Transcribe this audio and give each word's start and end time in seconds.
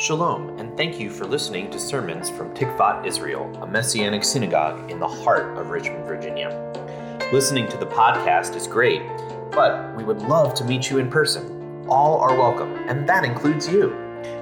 Shalom, 0.00 0.58
and 0.58 0.74
thank 0.78 0.98
you 0.98 1.10
for 1.10 1.26
listening 1.26 1.70
to 1.70 1.78
sermons 1.78 2.30
from 2.30 2.54
Tikvat 2.54 3.04
Israel, 3.04 3.54
a 3.62 3.66
Messianic 3.66 4.24
synagogue 4.24 4.90
in 4.90 4.98
the 4.98 5.06
heart 5.06 5.58
of 5.58 5.68
Richmond, 5.68 6.06
Virginia. 6.06 6.48
Listening 7.34 7.68
to 7.68 7.76
the 7.76 7.84
podcast 7.84 8.56
is 8.56 8.66
great, 8.66 9.02
but 9.52 9.94
we 9.94 10.02
would 10.02 10.22
love 10.22 10.54
to 10.54 10.64
meet 10.64 10.88
you 10.88 10.96
in 10.96 11.10
person. 11.10 11.86
All 11.86 12.18
are 12.18 12.34
welcome, 12.34 12.72
and 12.88 13.06
that 13.06 13.24
includes 13.24 13.68
you. 13.68 13.94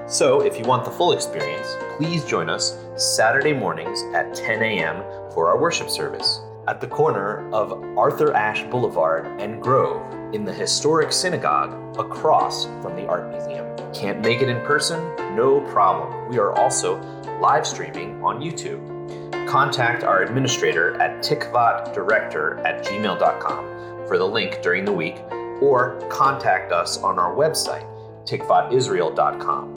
So, 0.06 0.42
if 0.42 0.56
you 0.56 0.64
want 0.64 0.84
the 0.84 0.92
full 0.92 1.10
experience, 1.10 1.74
please 1.96 2.24
join 2.24 2.48
us 2.48 2.78
Saturday 2.94 3.52
mornings 3.52 4.04
at 4.14 4.32
10 4.36 4.62
a.m. 4.62 5.02
for 5.32 5.48
our 5.48 5.60
worship 5.60 5.90
service 5.90 6.40
at 6.68 6.80
the 6.80 6.86
corner 6.86 7.50
of 7.52 7.72
Arthur 7.98 8.32
Ashe 8.32 8.62
Boulevard 8.70 9.26
and 9.40 9.60
Grove 9.60 10.17
in 10.32 10.44
the 10.44 10.52
historic 10.52 11.12
synagogue 11.12 11.98
across 11.98 12.66
from 12.82 12.94
the 12.96 13.06
Art 13.06 13.30
Museum. 13.30 13.66
Can't 13.94 14.20
make 14.20 14.42
it 14.42 14.48
in 14.48 14.64
person? 14.64 15.00
No 15.34 15.60
problem. 15.72 16.28
We 16.28 16.38
are 16.38 16.52
also 16.52 17.00
live 17.40 17.66
streaming 17.66 18.22
on 18.22 18.40
YouTube. 18.40 18.96
Contact 19.48 20.04
our 20.04 20.22
administrator 20.22 21.00
at 21.00 21.22
tikvatdirector 21.24 22.64
at 22.64 22.84
gmail.com 22.84 24.06
for 24.06 24.18
the 24.18 24.26
link 24.26 24.60
during 24.62 24.84
the 24.84 24.92
week, 24.92 25.16
or 25.62 25.98
contact 26.10 26.72
us 26.72 26.98
on 26.98 27.18
our 27.18 27.34
website, 27.34 27.86
tikvatisrael.com. 28.24 29.74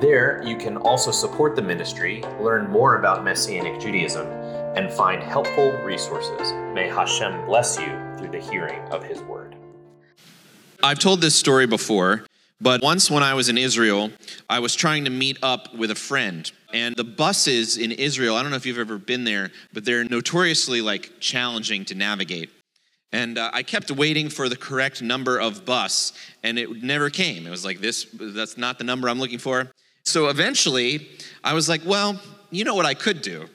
There, 0.00 0.42
you 0.42 0.56
can 0.56 0.78
also 0.78 1.10
support 1.10 1.54
the 1.54 1.62
ministry, 1.62 2.22
learn 2.40 2.70
more 2.70 2.96
about 2.96 3.22
Messianic 3.22 3.78
Judaism, 3.78 4.26
and 4.76 4.90
find 4.90 5.22
helpful 5.22 5.72
resources. 5.82 6.52
May 6.74 6.88
Hashem 6.88 7.44
bless 7.44 7.78
you 7.78 7.98
through 8.16 8.30
the 8.30 8.40
hearing 8.40 8.80
of 8.90 9.04
His 9.04 9.20
word. 9.22 9.39
I've 10.82 10.98
told 10.98 11.20
this 11.20 11.34
story 11.34 11.66
before, 11.66 12.24
but 12.60 12.82
once 12.82 13.10
when 13.10 13.22
I 13.22 13.34
was 13.34 13.48
in 13.48 13.58
Israel, 13.58 14.10
I 14.48 14.58
was 14.60 14.74
trying 14.74 15.04
to 15.04 15.10
meet 15.10 15.38
up 15.42 15.74
with 15.74 15.90
a 15.90 15.94
friend. 15.94 16.50
And 16.72 16.94
the 16.94 17.04
buses 17.04 17.76
in 17.76 17.92
Israel, 17.92 18.36
I 18.36 18.42
don't 18.42 18.50
know 18.50 18.56
if 18.56 18.66
you've 18.66 18.78
ever 18.78 18.98
been 18.98 19.24
there, 19.24 19.50
but 19.72 19.84
they're 19.84 20.04
notoriously 20.04 20.80
like 20.80 21.12
challenging 21.20 21.84
to 21.86 21.94
navigate. 21.94 22.50
And 23.12 23.38
uh, 23.38 23.50
I 23.52 23.62
kept 23.62 23.90
waiting 23.90 24.28
for 24.28 24.48
the 24.48 24.56
correct 24.56 25.02
number 25.02 25.38
of 25.38 25.64
bus, 25.64 26.12
and 26.42 26.58
it 26.58 26.82
never 26.82 27.10
came. 27.10 27.46
It 27.46 27.50
was 27.50 27.64
like, 27.64 27.80
this, 27.80 28.06
that's 28.12 28.56
not 28.56 28.78
the 28.78 28.84
number 28.84 29.08
I'm 29.08 29.18
looking 29.18 29.40
for. 29.40 29.72
So 30.04 30.28
eventually, 30.28 31.08
I 31.42 31.54
was 31.54 31.68
like, 31.68 31.82
well, 31.84 32.20
you 32.50 32.64
know 32.64 32.74
what 32.74 32.86
I 32.86 32.94
could 32.94 33.20
do? 33.20 33.46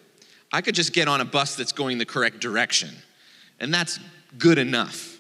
I 0.51 0.61
could 0.61 0.75
just 0.75 0.93
get 0.93 1.07
on 1.07 1.21
a 1.21 1.25
bus 1.25 1.55
that's 1.55 1.71
going 1.71 1.97
the 1.97 2.05
correct 2.05 2.39
direction, 2.39 2.89
and 3.59 3.73
that's 3.73 3.99
good 4.37 4.57
enough. 4.57 5.17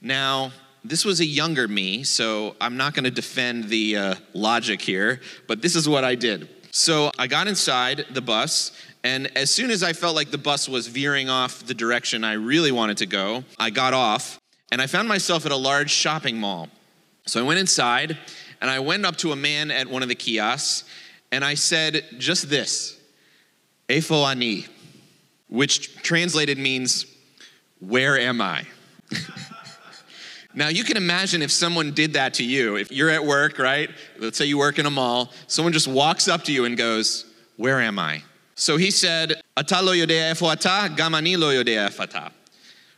Now, 0.00 0.52
this 0.84 1.04
was 1.04 1.20
a 1.20 1.24
younger 1.24 1.68
me, 1.68 2.04
so 2.04 2.56
I'm 2.60 2.76
not 2.76 2.94
going 2.94 3.04
to 3.04 3.10
defend 3.10 3.64
the 3.64 3.96
uh, 3.96 4.14
logic 4.32 4.80
here, 4.80 5.20
but 5.46 5.62
this 5.62 5.76
is 5.76 5.88
what 5.88 6.04
I 6.04 6.14
did. 6.14 6.48
So 6.70 7.10
I 7.18 7.26
got 7.26 7.48
inside 7.48 8.06
the 8.10 8.20
bus, 8.20 8.72
and 9.02 9.30
as 9.36 9.50
soon 9.50 9.70
as 9.70 9.82
I 9.82 9.92
felt 9.92 10.14
like 10.14 10.30
the 10.30 10.38
bus 10.38 10.68
was 10.68 10.86
veering 10.86 11.28
off 11.28 11.64
the 11.66 11.74
direction 11.74 12.24
I 12.24 12.34
really 12.34 12.72
wanted 12.72 12.98
to 12.98 13.06
go, 13.06 13.44
I 13.58 13.70
got 13.70 13.94
off, 13.94 14.40
and 14.70 14.80
I 14.80 14.86
found 14.86 15.08
myself 15.08 15.46
at 15.46 15.52
a 15.52 15.56
large 15.56 15.90
shopping 15.90 16.38
mall. 16.38 16.68
So 17.26 17.40
I 17.40 17.42
went 17.42 17.60
inside, 17.60 18.16
and 18.60 18.70
I 18.70 18.80
went 18.80 19.04
up 19.04 19.16
to 19.18 19.32
a 19.32 19.36
man 19.36 19.70
at 19.70 19.88
one 19.88 20.02
of 20.02 20.08
the 20.08 20.14
kiosks, 20.14 20.84
and 21.32 21.44
I 21.44 21.54
said 21.54 22.04
just 22.18 22.48
this 22.48 22.98
Eifo 23.88 24.30
ani, 24.30 24.66
which 25.48 25.96
translated 26.02 26.58
means, 26.58 27.06
Where 27.80 28.18
am 28.18 28.40
I? 28.40 28.64
now, 30.54 30.68
you 30.68 30.82
can 30.82 30.96
imagine 30.96 31.42
if 31.42 31.50
someone 31.50 31.92
did 31.92 32.14
that 32.14 32.34
to 32.34 32.44
you. 32.44 32.76
If 32.76 32.90
you're 32.90 33.10
at 33.10 33.24
work, 33.24 33.58
right? 33.58 33.90
Let's 34.18 34.38
say 34.38 34.46
you 34.46 34.56
work 34.56 34.78
in 34.78 34.86
a 34.86 34.90
mall, 34.90 35.30
someone 35.46 35.74
just 35.74 35.86
walks 35.86 36.26
up 36.26 36.44
to 36.44 36.52
you 36.52 36.64
and 36.64 36.76
goes, 36.76 37.26
Where 37.56 37.80
am 37.80 37.98
I? 37.98 38.22
So 38.54 38.78
he 38.78 38.90
said, 38.90 39.42
Ata 39.56 39.82
lo 39.82 39.92
yodea 39.92 40.32
efo 40.32 40.50
ata, 40.50 40.92
gamani 40.94 41.38
lo 41.38 41.50
yodea 41.50 41.88
efata, 41.88 42.32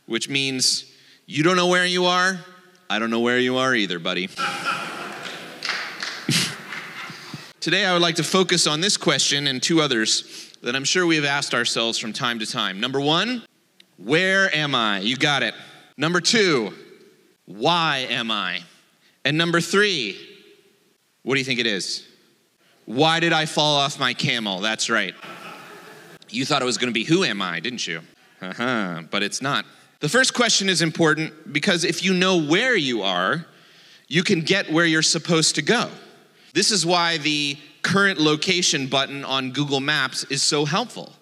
which 0.05 0.29
means, 0.29 0.85
You 1.25 1.43
don't 1.43 1.57
know 1.57 1.67
where 1.67 1.85
you 1.85 2.05
are, 2.05 2.39
I 2.89 2.99
don't 2.99 3.09
know 3.09 3.19
where 3.19 3.39
you 3.39 3.57
are 3.57 3.75
either, 3.75 3.99
buddy. 3.99 4.29
Today, 7.59 7.85
I 7.85 7.91
would 7.93 8.01
like 8.01 8.15
to 8.15 8.23
focus 8.23 8.65
on 8.65 8.79
this 8.79 8.95
question 8.95 9.45
and 9.47 9.61
two 9.61 9.81
others 9.81 10.55
that 10.63 10.75
I'm 10.75 10.85
sure 10.85 11.05
we 11.05 11.17
have 11.17 11.25
asked 11.25 11.53
ourselves 11.53 11.99
from 11.99 12.13
time 12.13 12.39
to 12.39 12.45
time. 12.45 12.79
Number 12.79 12.99
one, 12.99 13.43
where 13.97 14.55
am 14.55 14.73
I? 14.73 14.99
You 14.99 15.17
got 15.17 15.43
it. 15.43 15.53
Number 15.97 16.21
two, 16.21 16.73
why 17.57 18.07
am 18.09 18.31
I? 18.31 18.61
And 19.23 19.37
number 19.37 19.61
three, 19.61 20.17
what 21.23 21.35
do 21.35 21.39
you 21.39 21.45
think 21.45 21.59
it 21.59 21.67
is? 21.67 22.07
Why 22.85 23.19
did 23.19 23.33
I 23.33 23.45
fall 23.45 23.77
off 23.77 23.99
my 23.99 24.13
camel? 24.13 24.59
That's 24.59 24.89
right. 24.89 25.13
You 26.29 26.45
thought 26.45 26.61
it 26.61 26.65
was 26.65 26.77
going 26.77 26.89
to 26.89 26.93
be 26.93 27.03
who 27.03 27.23
am 27.23 27.41
I, 27.41 27.59
didn't 27.59 27.85
you? 27.85 28.01
Uh-huh, 28.41 29.03
but 29.11 29.21
it's 29.21 29.41
not. 29.41 29.65
The 29.99 30.09
first 30.09 30.33
question 30.33 30.67
is 30.67 30.81
important 30.81 31.53
because 31.53 31.83
if 31.83 32.03
you 32.03 32.13
know 32.13 32.41
where 32.41 32.75
you 32.75 33.03
are, 33.03 33.45
you 34.07 34.23
can 34.23 34.41
get 34.41 34.71
where 34.71 34.85
you're 34.85 35.03
supposed 35.03 35.55
to 35.55 35.61
go. 35.61 35.89
This 36.53 36.71
is 36.71 36.85
why 36.85 37.17
the 37.17 37.57
current 37.81 38.19
location 38.19 38.87
button 38.87 39.23
on 39.23 39.51
Google 39.51 39.79
Maps 39.79 40.23
is 40.25 40.41
so 40.41 40.65
helpful. 40.65 41.13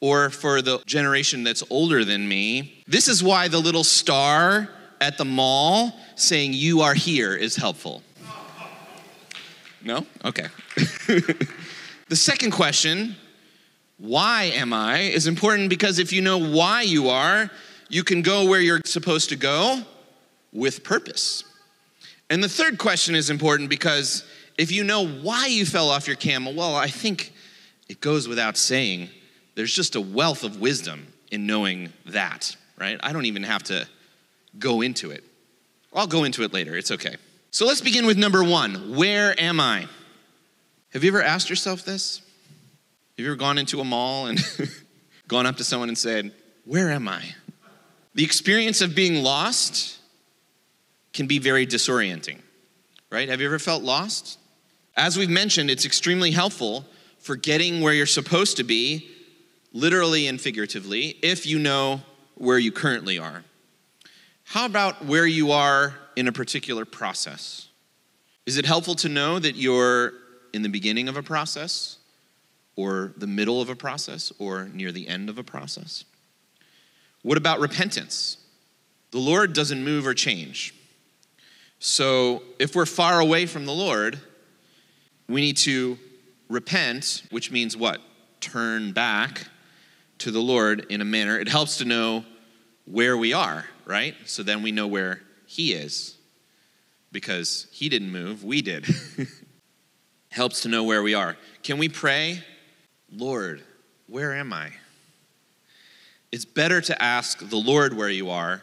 Or 0.00 0.30
for 0.30 0.62
the 0.62 0.82
generation 0.86 1.44
that's 1.44 1.62
older 1.68 2.04
than 2.04 2.28
me, 2.28 2.82
this 2.86 3.08
is 3.08 3.22
why 3.22 3.48
the 3.48 3.58
little 3.58 3.84
star 3.84 4.68
at 5.02 5.18
the 5.18 5.24
mall 5.24 5.92
saying 6.14 6.52
you 6.52 6.80
are 6.80 6.94
here 6.94 7.34
is 7.34 7.56
helpful. 7.56 8.02
No? 9.84 10.06
Okay. 10.24 10.46
the 12.08 12.16
second 12.16 12.52
question, 12.52 13.16
why 13.98 14.44
am 14.54 14.72
I, 14.72 15.00
is 15.00 15.26
important 15.26 15.70
because 15.70 15.98
if 15.98 16.12
you 16.12 16.22
know 16.22 16.38
why 16.38 16.82
you 16.82 17.08
are, 17.08 17.50
you 17.88 18.04
can 18.04 18.22
go 18.22 18.48
where 18.48 18.60
you're 18.60 18.80
supposed 18.84 19.28
to 19.30 19.36
go 19.36 19.82
with 20.52 20.84
purpose. 20.84 21.42
And 22.30 22.42
the 22.42 22.48
third 22.48 22.78
question 22.78 23.16
is 23.16 23.28
important 23.28 23.68
because 23.68 24.24
if 24.56 24.70
you 24.70 24.84
know 24.84 25.06
why 25.06 25.46
you 25.46 25.66
fell 25.66 25.90
off 25.90 26.06
your 26.06 26.16
camel, 26.16 26.54
well, 26.54 26.76
I 26.76 26.86
think 26.86 27.32
it 27.88 28.00
goes 28.00 28.28
without 28.28 28.56
saying. 28.56 29.08
There's 29.56 29.74
just 29.74 29.96
a 29.96 30.00
wealth 30.00 30.44
of 30.44 30.60
wisdom 30.60 31.08
in 31.32 31.44
knowing 31.44 31.92
that, 32.06 32.56
right? 32.78 32.98
I 33.02 33.12
don't 33.12 33.26
even 33.26 33.42
have 33.42 33.64
to 33.64 33.86
go 34.58 34.80
into 34.80 35.10
it. 35.10 35.24
I'll 35.94 36.06
go 36.06 36.24
into 36.24 36.42
it 36.42 36.52
later. 36.52 36.76
It's 36.76 36.90
okay. 36.90 37.16
So 37.50 37.66
let's 37.66 37.80
begin 37.80 38.06
with 38.06 38.16
number 38.16 38.42
one 38.42 38.96
Where 38.96 39.38
am 39.38 39.60
I? 39.60 39.86
Have 40.92 41.04
you 41.04 41.10
ever 41.10 41.22
asked 41.22 41.50
yourself 41.50 41.84
this? 41.84 42.18
Have 43.16 43.24
you 43.24 43.26
ever 43.26 43.36
gone 43.36 43.58
into 43.58 43.80
a 43.80 43.84
mall 43.84 44.26
and 44.26 44.40
gone 45.28 45.46
up 45.46 45.56
to 45.58 45.64
someone 45.64 45.88
and 45.88 45.98
said, 45.98 46.32
Where 46.64 46.90
am 46.90 47.08
I? 47.08 47.22
The 48.14 48.24
experience 48.24 48.80
of 48.80 48.94
being 48.94 49.22
lost 49.22 49.98
can 51.12 51.26
be 51.26 51.38
very 51.38 51.66
disorienting, 51.66 52.38
right? 53.10 53.28
Have 53.28 53.40
you 53.40 53.46
ever 53.46 53.58
felt 53.58 53.82
lost? 53.82 54.38
As 54.96 55.16
we've 55.16 55.30
mentioned, 55.30 55.70
it's 55.70 55.86
extremely 55.86 56.30
helpful 56.30 56.84
for 57.18 57.36
getting 57.36 57.80
where 57.80 57.94
you're 57.94 58.06
supposed 58.06 58.56
to 58.58 58.64
be, 58.64 59.08
literally 59.72 60.26
and 60.26 60.40
figuratively, 60.40 61.16
if 61.22 61.46
you 61.46 61.58
know 61.58 62.02
where 62.34 62.58
you 62.58 62.72
currently 62.72 63.18
are. 63.18 63.44
How 64.52 64.66
about 64.66 65.06
where 65.06 65.24
you 65.24 65.52
are 65.52 65.94
in 66.14 66.28
a 66.28 66.32
particular 66.32 66.84
process? 66.84 67.68
Is 68.44 68.58
it 68.58 68.66
helpful 68.66 68.94
to 68.96 69.08
know 69.08 69.38
that 69.38 69.56
you're 69.56 70.12
in 70.52 70.60
the 70.60 70.68
beginning 70.68 71.08
of 71.08 71.16
a 71.16 71.22
process, 71.22 71.96
or 72.76 73.14
the 73.16 73.26
middle 73.26 73.62
of 73.62 73.70
a 73.70 73.74
process, 73.74 74.30
or 74.38 74.68
near 74.74 74.92
the 74.92 75.08
end 75.08 75.30
of 75.30 75.38
a 75.38 75.42
process? 75.42 76.04
What 77.22 77.38
about 77.38 77.60
repentance? 77.60 78.36
The 79.10 79.20
Lord 79.20 79.54
doesn't 79.54 79.82
move 79.82 80.06
or 80.06 80.12
change. 80.12 80.74
So 81.78 82.42
if 82.58 82.76
we're 82.76 82.84
far 82.84 83.20
away 83.20 83.46
from 83.46 83.64
the 83.64 83.72
Lord, 83.72 84.20
we 85.30 85.40
need 85.40 85.56
to 85.58 85.98
repent, 86.50 87.22
which 87.30 87.50
means 87.50 87.74
what? 87.74 88.02
Turn 88.40 88.92
back 88.92 89.46
to 90.18 90.30
the 90.30 90.42
Lord 90.42 90.84
in 90.90 91.00
a 91.00 91.06
manner. 91.06 91.38
It 91.38 91.48
helps 91.48 91.78
to 91.78 91.86
know 91.86 92.26
where 92.84 93.16
we 93.16 93.32
are, 93.32 93.64
right? 93.86 94.14
So 94.24 94.42
then 94.42 94.62
we 94.62 94.72
know 94.72 94.86
where 94.86 95.22
He 95.46 95.72
is. 95.72 96.16
Because 97.10 97.66
He 97.70 97.88
didn't 97.88 98.10
move, 98.10 98.44
we 98.44 98.62
did. 98.62 98.86
helps 100.32 100.62
to 100.62 100.68
know 100.68 100.82
where 100.82 101.02
we 101.02 101.14
are. 101.14 101.36
Can 101.62 101.78
we 101.78 101.88
pray, 101.88 102.42
Lord, 103.14 103.62
where 104.08 104.34
am 104.34 104.52
I? 104.52 104.70
It's 106.32 106.46
better 106.46 106.80
to 106.80 107.02
ask 107.02 107.46
the 107.48 107.56
Lord 107.56 107.94
where 107.94 108.08
you 108.08 108.30
are 108.30 108.62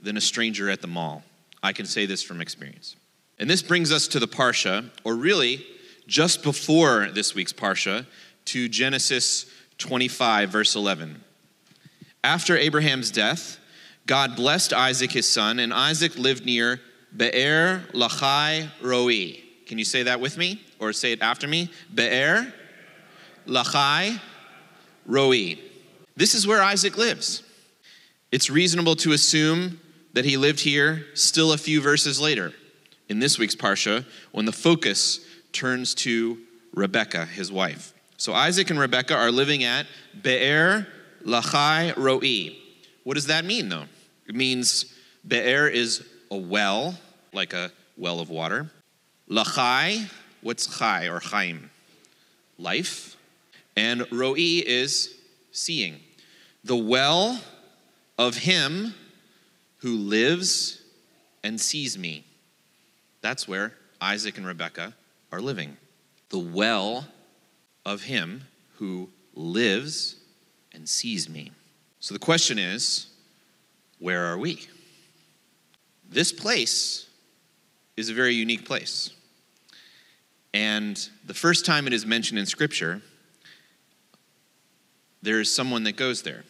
than 0.00 0.16
a 0.16 0.20
stranger 0.20 0.68
at 0.68 0.82
the 0.82 0.88
mall. 0.88 1.22
I 1.62 1.72
can 1.72 1.86
say 1.86 2.04
this 2.04 2.22
from 2.22 2.40
experience. 2.40 2.96
And 3.38 3.48
this 3.48 3.62
brings 3.62 3.92
us 3.92 4.08
to 4.08 4.18
the 4.18 4.26
Parsha, 4.26 4.90
or 5.04 5.14
really, 5.14 5.64
just 6.06 6.42
before 6.42 7.08
this 7.12 7.34
week's 7.34 7.52
Parsha 7.52 8.06
to 8.46 8.68
Genesis 8.68 9.46
25, 9.78 10.50
verse 10.50 10.74
11. 10.74 11.22
After 12.22 12.56
Abraham's 12.56 13.10
death, 13.10 13.58
God 14.06 14.36
blessed 14.36 14.72
Isaac 14.72 15.12
his 15.12 15.28
son, 15.28 15.58
and 15.58 15.72
Isaac 15.72 16.18
lived 16.18 16.44
near 16.44 16.80
Be'er 17.16 17.82
Lachai 17.92 18.70
Roi. 18.82 19.40
Can 19.66 19.78
you 19.78 19.84
say 19.84 20.02
that 20.02 20.20
with 20.20 20.36
me 20.36 20.62
or 20.78 20.92
say 20.92 21.12
it 21.12 21.22
after 21.22 21.48
me? 21.48 21.70
Be'er, 21.94 22.52
Lachai, 23.46 24.20
Roi. 25.06 25.58
This 26.16 26.34
is 26.34 26.46
where 26.46 26.62
Isaac 26.62 26.96
lives. 26.96 27.42
It's 28.30 28.50
reasonable 28.50 28.96
to 28.96 29.12
assume 29.12 29.80
that 30.12 30.24
he 30.24 30.36
lived 30.36 30.60
here 30.60 31.06
still 31.14 31.52
a 31.52 31.58
few 31.58 31.80
verses 31.80 32.20
later 32.20 32.52
in 33.08 33.20
this 33.20 33.38
week's 33.38 33.56
Parsha 33.56 34.04
when 34.32 34.44
the 34.44 34.52
focus 34.52 35.20
turns 35.52 35.94
to 35.94 36.38
Rebekah, 36.74 37.26
his 37.26 37.50
wife. 37.50 37.94
So 38.16 38.32
Isaac 38.32 38.70
and 38.70 38.78
Rebekah 38.78 39.16
are 39.16 39.30
living 39.30 39.64
at 39.64 39.86
Be'er 40.20 40.86
Lachai 41.24 41.96
Roi. 41.96 42.56
What 43.04 43.14
does 43.14 43.26
that 43.26 43.44
mean, 43.44 43.68
though? 43.68 43.84
It 44.26 44.34
means 44.34 44.94
Be'er 45.26 45.68
is 45.68 46.04
a 46.30 46.36
well, 46.36 46.98
like 47.32 47.52
a 47.52 47.70
well 47.96 48.20
of 48.20 48.30
water. 48.30 48.70
Lachai, 49.28 50.10
what's 50.42 50.78
chai 50.78 51.08
or 51.08 51.20
chaim? 51.20 51.70
Life. 52.58 53.16
And 53.76 54.06
Roi 54.12 54.62
is 54.64 55.14
seeing. 55.52 56.00
The 56.62 56.76
well 56.76 57.40
of 58.18 58.36
him 58.36 58.94
who 59.78 59.96
lives 59.96 60.82
and 61.42 61.60
sees 61.60 61.98
me. 61.98 62.24
That's 63.20 63.48
where 63.48 63.74
Isaac 64.00 64.38
and 64.38 64.46
Rebekah 64.46 64.94
are 65.32 65.40
living. 65.40 65.76
The 66.30 66.38
well 66.38 67.06
of 67.84 68.02
him 68.02 68.44
who 68.76 69.10
lives 69.34 70.16
and 70.72 70.88
sees 70.88 71.28
me. 71.28 71.52
So 72.00 72.14
the 72.14 72.20
question 72.20 72.58
is 72.58 73.08
where 74.04 74.26
are 74.26 74.36
we? 74.36 74.60
This 76.06 76.30
place 76.30 77.06
is 77.96 78.10
a 78.10 78.12
very 78.12 78.34
unique 78.34 78.66
place. 78.66 79.08
And 80.52 81.08
the 81.24 81.32
first 81.32 81.64
time 81.64 81.86
it 81.86 81.94
is 81.94 82.04
mentioned 82.04 82.38
in 82.38 82.44
Scripture, 82.44 83.00
there 85.22 85.40
is 85.40 85.54
someone 85.54 85.84
that 85.84 85.96
goes 85.96 86.20
there. 86.20 86.44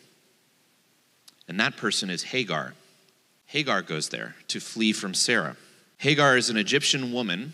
And 1.47 1.61
that 1.61 1.77
person 1.77 2.11
is 2.11 2.25
Hagar. 2.25 2.75
Hagar 3.47 3.83
goes 3.83 4.09
there 4.09 4.35
to 4.49 4.59
flee 4.59 4.93
from 4.93 5.15
Sarah. 5.15 5.57
Hagar 5.99 6.37
is 6.37 6.51
an 6.51 6.57
Egyptian 6.57 7.13
woman 7.13 7.53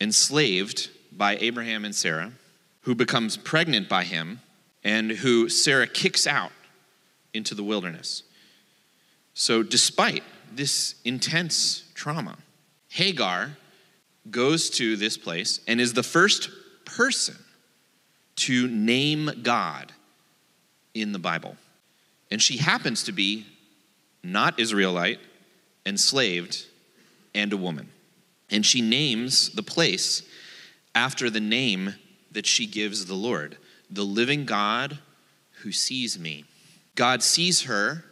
enslaved 0.00 0.88
by 1.12 1.36
Abraham 1.36 1.84
and 1.84 1.94
Sarah, 1.94 2.32
who 2.80 2.94
becomes 2.94 3.36
pregnant 3.36 3.90
by 3.90 4.04
him, 4.04 4.40
and 4.82 5.10
who 5.10 5.50
Sarah 5.50 5.86
kicks 5.86 6.26
out 6.26 6.52
into 7.34 7.54
the 7.54 7.62
wilderness. 7.62 8.22
So, 9.34 9.62
despite 9.62 10.22
this 10.52 10.96
intense 11.04 11.84
trauma, 11.94 12.38
Hagar 12.88 13.56
goes 14.30 14.70
to 14.70 14.96
this 14.96 15.16
place 15.16 15.60
and 15.66 15.80
is 15.80 15.92
the 15.92 16.02
first 16.02 16.50
person 16.84 17.36
to 18.36 18.68
name 18.68 19.30
God 19.42 19.92
in 20.94 21.12
the 21.12 21.18
Bible. 21.18 21.56
And 22.30 22.40
she 22.40 22.58
happens 22.58 23.04
to 23.04 23.12
be 23.12 23.46
not 24.22 24.58
Israelite, 24.58 25.20
enslaved, 25.86 26.66
and 27.34 27.52
a 27.52 27.56
woman. 27.56 27.88
And 28.50 28.66
she 28.66 28.80
names 28.80 29.50
the 29.50 29.62
place 29.62 30.22
after 30.94 31.30
the 31.30 31.40
name 31.40 31.94
that 32.32 32.46
she 32.46 32.66
gives 32.66 33.06
the 33.06 33.14
Lord, 33.14 33.56
the 33.90 34.04
living 34.04 34.44
God 34.44 34.98
who 35.62 35.72
sees 35.72 36.18
me. 36.18 36.44
God 36.94 37.22
sees 37.22 37.62
her 37.62 38.04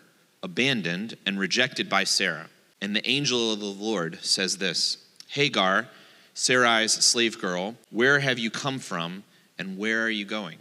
abandoned 0.43 1.17
and 1.27 1.39
rejected 1.39 1.89
by 1.89 2.05
Sarah. 2.05 2.49
And 2.81 2.95
the 2.95 3.09
angel 3.09 3.53
of 3.53 3.61
the 3.61 3.67
Lord 3.67 4.19
says 4.23 4.59
this 4.59 4.99
Hagar, 5.29 5.89
Sarai's 6.35 6.93
slave 6.93 7.41
girl, 7.41 7.75
where 7.91 8.21
have 8.21 8.39
you 8.39 8.51
come 8.51 8.79
from 8.79 9.25
and 9.59 9.77
where 9.77 10.05
are 10.05 10.11
you 10.11 10.25
going? 10.25 10.59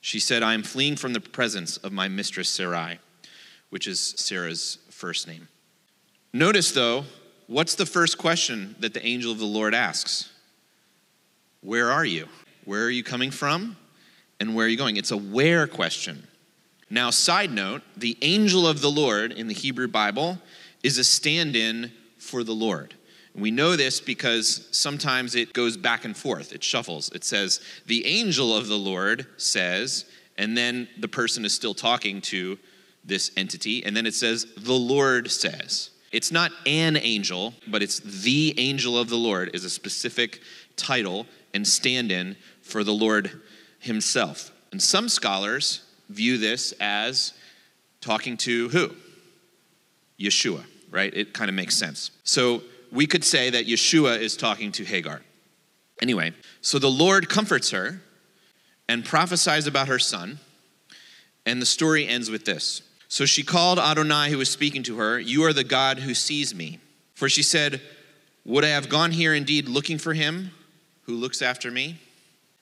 She 0.00 0.20
said, 0.20 0.42
I 0.42 0.54
am 0.54 0.62
fleeing 0.62 0.96
from 0.96 1.12
the 1.12 1.20
presence 1.20 1.76
of 1.78 1.92
my 1.92 2.08
mistress 2.08 2.48
Sarai, 2.48 2.98
which 3.70 3.86
is 3.86 4.14
Sarah's 4.16 4.78
first 4.88 5.26
name. 5.26 5.48
Notice, 6.32 6.70
though, 6.70 7.04
what's 7.48 7.74
the 7.74 7.86
first 7.86 8.16
question 8.16 8.76
that 8.80 8.94
the 8.94 9.04
angel 9.04 9.32
of 9.32 9.38
the 9.38 9.44
Lord 9.44 9.74
asks? 9.74 10.30
Where 11.60 11.90
are 11.90 12.04
you? 12.04 12.28
Where 12.64 12.84
are 12.84 12.90
you 12.90 13.02
coming 13.02 13.30
from? 13.30 13.76
And 14.38 14.54
where 14.54 14.66
are 14.66 14.68
you 14.68 14.76
going? 14.76 14.96
It's 14.96 15.10
a 15.10 15.16
where 15.16 15.66
question. 15.66 16.25
Now, 16.88 17.10
side 17.10 17.50
note 17.50 17.82
the 17.96 18.16
angel 18.22 18.66
of 18.66 18.80
the 18.80 18.90
Lord 18.90 19.32
in 19.32 19.48
the 19.48 19.54
Hebrew 19.54 19.88
Bible 19.88 20.38
is 20.82 20.98
a 20.98 21.04
stand 21.04 21.56
in 21.56 21.92
for 22.18 22.44
the 22.44 22.52
Lord. 22.52 22.94
And 23.34 23.42
we 23.42 23.50
know 23.50 23.76
this 23.76 24.00
because 24.00 24.68
sometimes 24.70 25.34
it 25.34 25.52
goes 25.52 25.76
back 25.76 26.04
and 26.04 26.16
forth, 26.16 26.52
it 26.52 26.62
shuffles. 26.62 27.10
It 27.12 27.24
says, 27.24 27.60
The 27.86 28.06
angel 28.06 28.56
of 28.56 28.68
the 28.68 28.78
Lord 28.78 29.26
says, 29.36 30.06
and 30.38 30.56
then 30.56 30.88
the 30.98 31.08
person 31.08 31.44
is 31.44 31.54
still 31.54 31.74
talking 31.74 32.20
to 32.22 32.58
this 33.04 33.30
entity, 33.36 33.84
and 33.84 33.96
then 33.96 34.06
it 34.06 34.14
says, 34.14 34.46
The 34.56 34.72
Lord 34.72 35.30
says. 35.30 35.90
It's 36.12 36.32
not 36.32 36.52
an 36.66 36.96
angel, 36.96 37.52
but 37.66 37.82
it's 37.82 38.00
the 38.00 38.54
angel 38.58 38.96
of 38.96 39.08
the 39.08 39.16
Lord 39.16 39.50
is 39.54 39.64
a 39.64 39.70
specific 39.70 40.40
title 40.76 41.26
and 41.52 41.66
stand 41.66 42.12
in 42.12 42.36
for 42.62 42.84
the 42.84 42.94
Lord 42.94 43.42
himself. 43.80 44.52
And 44.72 44.80
some 44.80 45.08
scholars 45.08 45.82
view 46.08 46.38
this 46.38 46.72
as 46.80 47.32
talking 48.00 48.36
to 48.38 48.68
who? 48.68 48.94
Yeshua, 50.18 50.64
right? 50.90 51.12
It 51.14 51.32
kind 51.32 51.48
of 51.48 51.54
makes 51.54 51.76
sense. 51.76 52.10
So 52.24 52.62
we 52.90 53.06
could 53.06 53.24
say 53.24 53.50
that 53.50 53.66
Yeshua 53.66 54.18
is 54.18 54.36
talking 54.36 54.72
to 54.72 54.84
Hagar. 54.84 55.22
Anyway, 56.00 56.32
so 56.60 56.78
the 56.78 56.90
Lord 56.90 57.28
comforts 57.28 57.70
her 57.70 58.00
and 58.88 59.04
prophesies 59.04 59.66
about 59.66 59.88
her 59.88 59.98
son. 59.98 60.38
And 61.44 61.62
the 61.62 61.66
story 61.66 62.06
ends 62.06 62.30
with 62.30 62.44
this. 62.44 62.82
So 63.08 63.24
she 63.24 63.42
called 63.44 63.78
Adonai, 63.78 64.30
who 64.30 64.38
was 64.38 64.50
speaking 64.50 64.82
to 64.84 64.98
her, 64.98 65.18
You 65.18 65.44
are 65.44 65.52
the 65.52 65.64
God 65.64 66.00
who 66.00 66.12
sees 66.12 66.54
me. 66.54 66.80
For 67.14 67.28
she 67.28 67.42
said, 67.42 67.80
Would 68.44 68.64
I 68.64 68.68
have 68.68 68.88
gone 68.88 69.12
here 69.12 69.32
indeed 69.32 69.68
looking 69.68 69.98
for 69.98 70.12
him 70.12 70.50
who 71.02 71.14
looks 71.14 71.40
after 71.40 71.70
me? 71.70 71.98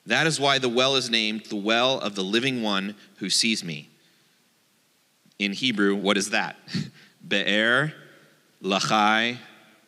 That 0.05 0.27
is 0.27 0.39
why 0.39 0.59
the 0.59 0.69
well 0.69 0.95
is 0.95 1.09
named 1.09 1.45
the 1.45 1.55
well 1.55 1.99
of 1.99 2.15
the 2.15 2.23
living 2.23 2.61
one 2.61 2.95
who 3.17 3.29
sees 3.29 3.63
me. 3.63 3.89
In 5.39 5.51
Hebrew, 5.51 5.95
what 5.95 6.17
is 6.17 6.29
that? 6.29 6.55
Be'er 7.27 7.93
Lachai 8.63 9.37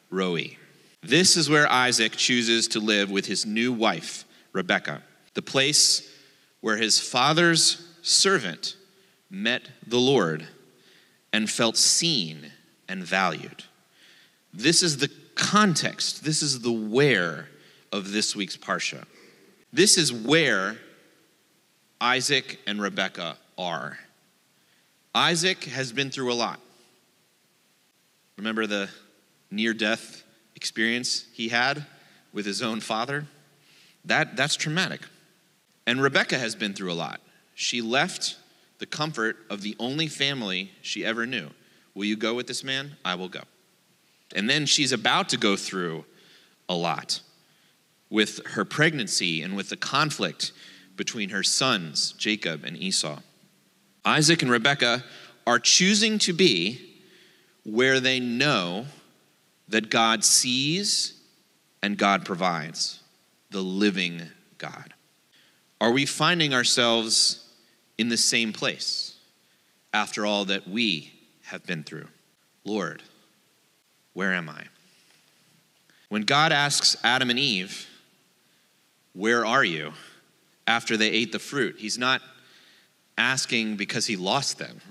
Roi. 0.09 0.57
This 1.01 1.37
is 1.37 1.49
where 1.49 1.71
Isaac 1.71 2.13
chooses 2.13 2.67
to 2.69 2.79
live 2.79 3.11
with 3.11 3.27
his 3.27 3.45
new 3.45 3.71
wife, 3.71 4.25
Rebekah, 4.53 5.03
the 5.35 5.41
place 5.41 6.11
where 6.61 6.77
his 6.77 6.99
father's 6.99 7.87
servant 8.01 8.75
met 9.29 9.69
the 9.85 9.99
Lord 9.99 10.47
and 11.31 11.49
felt 11.49 11.77
seen 11.77 12.51
and 12.89 13.03
valued. 13.03 13.63
This 14.53 14.81
is 14.81 14.97
the 14.97 15.11
context, 15.35 16.23
this 16.23 16.41
is 16.41 16.61
the 16.61 16.71
where 16.71 17.47
of 17.91 18.11
this 18.11 18.35
week's 18.35 18.57
Parsha. 18.57 19.05
This 19.77 19.99
is 19.99 20.11
where 20.11 20.75
Isaac 22.01 22.59
and 22.65 22.81
Rebekah 22.81 23.37
are. 23.59 23.99
Isaac 25.13 25.65
has 25.65 25.91
been 25.91 26.09
through 26.09 26.33
a 26.33 26.33
lot. 26.33 26.59
Remember 28.37 28.65
the 28.65 28.89
near 29.51 29.75
death 29.75 30.23
experience 30.55 31.27
he 31.31 31.49
had 31.49 31.85
with 32.33 32.47
his 32.47 32.63
own 32.63 32.79
father? 32.79 33.27
That, 34.03 34.35
that's 34.35 34.55
traumatic. 34.55 35.01
And 35.85 36.01
Rebecca 36.01 36.39
has 36.39 36.55
been 36.55 36.73
through 36.73 36.91
a 36.91 36.95
lot. 36.95 37.21
She 37.53 37.79
left 37.79 38.37
the 38.79 38.87
comfort 38.87 39.37
of 39.47 39.61
the 39.61 39.75
only 39.77 40.07
family 40.07 40.71
she 40.81 41.05
ever 41.05 41.27
knew. 41.27 41.51
Will 41.93 42.05
you 42.05 42.15
go 42.15 42.33
with 42.33 42.47
this 42.47 42.63
man? 42.63 42.95
I 43.05 43.13
will 43.13 43.29
go. 43.29 43.41
And 44.35 44.49
then 44.49 44.65
she's 44.65 44.91
about 44.91 45.29
to 45.29 45.37
go 45.37 45.55
through 45.55 46.03
a 46.67 46.73
lot 46.73 47.21
with 48.09 48.45
her 48.47 48.65
pregnancy 48.65 49.41
and 49.41 49.55
with 49.55 49.69
the 49.69 49.77
conflict 49.77 50.51
between 50.95 51.29
her 51.29 51.43
sons, 51.43 52.13
Jacob 52.13 52.63
and 52.63 52.77
Esau. 52.77 53.19
Isaac 54.05 54.41
and 54.41 54.51
Rebekah 54.51 55.03
are 55.45 55.59
choosing 55.59 56.17
to 56.19 56.33
be 56.33 57.01
where 57.63 57.99
they 57.99 58.19
know 58.19 58.85
that 59.67 59.89
God 59.89 60.23
sees 60.23 61.21
and 61.83 61.97
God 61.97 62.25
provides, 62.25 63.01
the 63.51 63.61
living 63.61 64.21
God. 64.57 64.93
Are 65.79 65.91
we 65.91 66.05
finding 66.05 66.53
ourselves 66.53 67.45
in 67.97 68.09
the 68.09 68.17
same 68.17 68.51
place 68.51 69.15
after 69.93 70.25
all 70.25 70.45
that 70.45 70.67
we 70.67 71.13
have 71.43 71.65
been 71.65 71.83
through? 71.83 72.07
Lord, 72.63 73.03
where 74.13 74.33
am 74.33 74.49
I? 74.49 74.63
When 76.09 76.23
God 76.23 76.51
asks 76.51 76.97
Adam 77.03 77.29
and 77.29 77.37
Eve, 77.37 77.87
Where 79.17 79.45
are 79.45 79.63
you? 79.63 79.93
after 80.67 80.97
they 80.97 81.09
ate 81.09 81.31
the 81.31 81.39
fruit, 81.39 81.75
He's 81.79 81.97
not 81.97 82.21
asking 83.17 83.77
because 83.77 84.05
He 84.05 84.17
lost 84.17 84.59
them. 84.59 84.81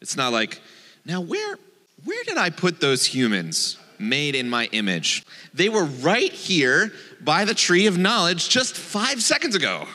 It's 0.00 0.16
not 0.16 0.32
like, 0.32 0.60
Now, 1.04 1.20
where, 1.22 1.56
where 2.04 2.22
did 2.24 2.36
I 2.36 2.50
put 2.50 2.80
those 2.80 3.06
humans 3.06 3.78
made 3.98 4.34
in 4.34 4.50
my 4.50 4.66
image. 4.72 5.24
They 5.54 5.70
were 5.70 5.84
right 5.84 6.30
here 6.30 6.92
by 7.22 7.46
the 7.46 7.54
tree 7.54 7.86
of 7.86 7.96
knowledge 7.96 8.50
just 8.50 8.76
five 8.76 9.22
seconds 9.22 9.54
ago. 9.54 9.88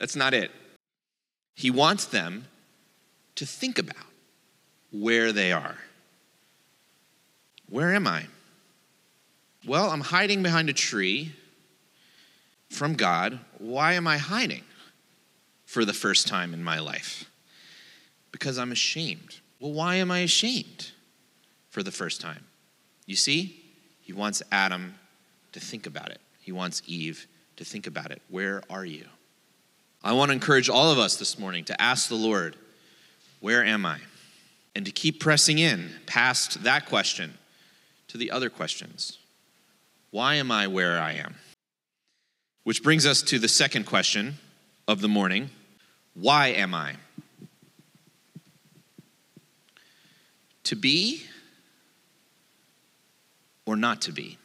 That's 0.00 0.16
not 0.16 0.34
it. 0.34 0.50
He 1.54 1.70
wants 1.70 2.06
them 2.06 2.46
to 3.36 3.46
think 3.46 3.78
about 3.78 3.94
where 4.90 5.30
they 5.30 5.52
are. 5.52 5.76
Where 7.68 7.94
am 7.94 8.08
I? 8.08 8.26
Well, 9.64 9.90
I'm 9.90 10.00
hiding 10.00 10.42
behind 10.42 10.68
a 10.68 10.72
tree 10.72 11.32
from 12.72 12.94
God. 12.94 13.38
Why 13.58 13.92
am 13.92 14.06
I 14.06 14.18
hiding 14.18 14.64
for 15.66 15.84
the 15.84 15.92
first 15.92 16.26
time 16.26 16.54
in 16.54 16.64
my 16.64 16.78
life? 16.78 17.30
Because 18.32 18.58
I'm 18.58 18.72
ashamed. 18.72 19.40
Well, 19.60 19.72
why 19.72 19.96
am 19.96 20.10
I 20.10 20.20
ashamed 20.20 20.90
for 21.70 21.82
the 21.82 21.92
first 21.92 22.20
time? 22.20 22.44
You 23.06 23.16
see, 23.16 23.62
he 24.00 24.12
wants 24.12 24.42
Adam 24.50 24.94
to 25.52 25.60
think 25.60 25.86
about 25.86 26.10
it, 26.10 26.20
he 26.40 26.50
wants 26.50 26.82
Eve 26.86 27.26
to 27.56 27.64
think 27.64 27.86
about 27.86 28.10
it. 28.10 28.22
Where 28.28 28.62
are 28.70 28.84
you? 28.84 29.04
I 30.02 30.14
want 30.14 30.30
to 30.30 30.32
encourage 30.32 30.68
all 30.68 30.90
of 30.90 30.98
us 30.98 31.16
this 31.16 31.38
morning 31.38 31.64
to 31.66 31.80
ask 31.80 32.08
the 32.08 32.14
Lord, 32.14 32.56
Where 33.40 33.64
am 33.64 33.86
I? 33.86 33.98
And 34.74 34.86
to 34.86 34.90
keep 34.90 35.20
pressing 35.20 35.58
in 35.58 35.90
past 36.06 36.64
that 36.64 36.86
question 36.86 37.34
to 38.08 38.16
the 38.16 38.30
other 38.30 38.48
questions. 38.48 39.18
Why 40.10 40.36
am 40.36 40.50
I 40.50 40.66
where 40.66 40.98
I 40.98 41.12
am? 41.12 41.34
Which 42.64 42.82
brings 42.82 43.06
us 43.06 43.22
to 43.22 43.38
the 43.38 43.48
second 43.48 43.86
question 43.86 44.38
of 44.86 45.00
the 45.00 45.08
morning 45.08 45.50
Why 46.14 46.48
am 46.48 46.74
I? 46.74 46.96
To 50.64 50.76
be 50.76 51.24
or 53.66 53.76
not 53.76 54.00
to 54.02 54.12
be? 54.12 54.38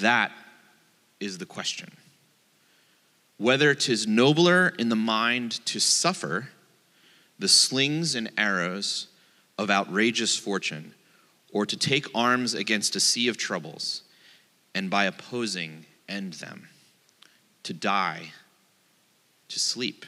That 0.00 0.32
is 1.20 1.38
the 1.38 1.46
question. 1.46 1.92
Whether 3.36 3.74
'tis 3.74 4.06
nobler 4.06 4.68
in 4.78 4.88
the 4.88 4.96
mind 4.96 5.64
to 5.66 5.78
suffer 5.78 6.50
the 7.38 7.48
slings 7.48 8.14
and 8.14 8.30
arrows 8.36 9.08
of 9.58 9.70
outrageous 9.70 10.36
fortune, 10.36 10.94
or 11.52 11.66
to 11.66 11.76
take 11.76 12.06
arms 12.14 12.54
against 12.54 12.96
a 12.96 13.00
sea 13.00 13.28
of 13.28 13.36
troubles, 13.36 14.02
and 14.74 14.90
by 14.90 15.04
opposing 15.04 15.86
end 16.08 16.34
them, 16.34 16.68
to 17.62 17.72
die, 17.72 18.32
to 19.48 19.58
sleep, 19.58 20.04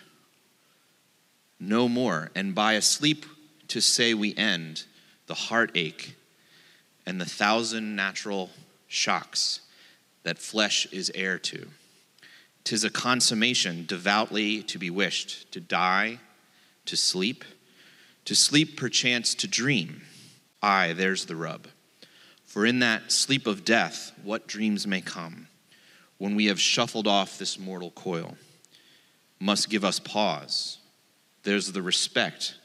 no 1.58 1.88
more, 1.88 2.30
and 2.34 2.54
by 2.54 2.74
a 2.74 2.82
sleep 2.82 3.24
to 3.68 3.80
say 3.80 4.14
we 4.14 4.34
end 4.36 4.84
the 5.26 5.34
heartache 5.34 6.14
and 7.06 7.20
the 7.20 7.24
thousand 7.24 7.96
natural 7.96 8.50
shocks 8.88 9.60
that 10.22 10.38
flesh 10.38 10.86
is 10.92 11.10
heir 11.14 11.38
to. 11.38 11.68
Tis 12.64 12.84
a 12.84 12.90
consummation 12.90 13.86
devoutly 13.86 14.62
to 14.64 14.78
be 14.78 14.90
wished, 14.90 15.50
to 15.52 15.60
die, 15.60 16.18
to 16.84 16.96
sleep, 16.96 17.44
to 18.24 18.34
sleep 18.34 18.76
perchance 18.76 19.34
to 19.36 19.46
dream. 19.46 20.02
Aye, 20.62 20.92
there's 20.92 21.26
the 21.26 21.36
rub. 21.36 21.68
For 22.44 22.66
in 22.66 22.80
that 22.80 23.12
sleep 23.12 23.46
of 23.46 23.64
death, 23.64 24.12
what 24.22 24.48
dreams 24.48 24.86
may 24.86 25.00
come 25.00 25.46
when 26.18 26.34
we 26.34 26.46
have 26.46 26.60
shuffled 26.60 27.06
off 27.06 27.38
this 27.38 27.58
mortal 27.58 27.90
coil 27.90 28.36
must 29.38 29.68
give 29.68 29.84
us 29.84 29.98
pause. 29.98 30.78
There's 31.42 31.72
the 31.72 31.82
respect 31.82 32.56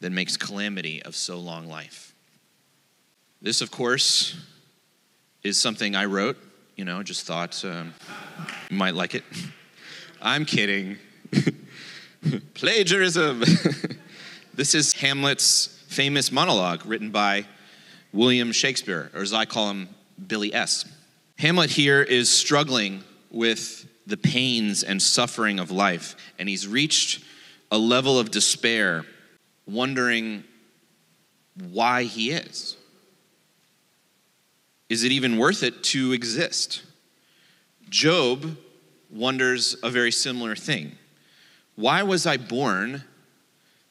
that 0.00 0.10
makes 0.10 0.36
calamity 0.36 1.02
of 1.02 1.14
so 1.14 1.38
long 1.38 1.68
life. 1.68 2.12
This, 3.40 3.60
of 3.60 3.70
course, 3.70 4.36
is 5.42 5.60
something 5.60 5.96
I 5.96 6.04
wrote, 6.04 6.36
you 6.76 6.84
know, 6.84 7.02
just 7.02 7.26
thought 7.26 7.64
um, 7.64 7.94
you 8.70 8.76
might 8.76 8.94
like 8.94 9.14
it. 9.14 9.24
I'm 10.22 10.44
kidding. 10.44 10.98
Plagiarism. 12.54 13.40
this 14.54 14.74
is 14.74 14.92
Hamlet's 14.94 15.84
famous 15.88 16.30
monologue 16.30 16.86
written 16.86 17.10
by 17.10 17.44
William 18.12 18.52
Shakespeare, 18.52 19.10
or 19.14 19.22
as 19.22 19.32
I 19.32 19.44
call 19.44 19.70
him, 19.70 19.88
Billy 20.26 20.54
S. 20.54 20.84
Hamlet 21.42 21.70
here 21.70 22.00
is 22.00 22.30
struggling 22.30 23.02
with 23.32 23.88
the 24.06 24.16
pains 24.16 24.84
and 24.84 25.02
suffering 25.02 25.58
of 25.58 25.72
life, 25.72 26.14
and 26.38 26.48
he's 26.48 26.68
reached 26.68 27.20
a 27.72 27.76
level 27.76 28.16
of 28.16 28.30
despair, 28.30 29.04
wondering 29.66 30.44
why 31.72 32.04
he 32.04 32.30
is. 32.30 32.76
Is 34.88 35.02
it 35.02 35.10
even 35.10 35.36
worth 35.36 35.64
it 35.64 35.82
to 35.82 36.12
exist? 36.12 36.84
Job 37.88 38.56
wonders 39.10 39.74
a 39.82 39.90
very 39.90 40.12
similar 40.12 40.54
thing. 40.54 40.92
Why 41.74 42.04
was 42.04 42.24
I 42.24 42.36
born 42.36 43.02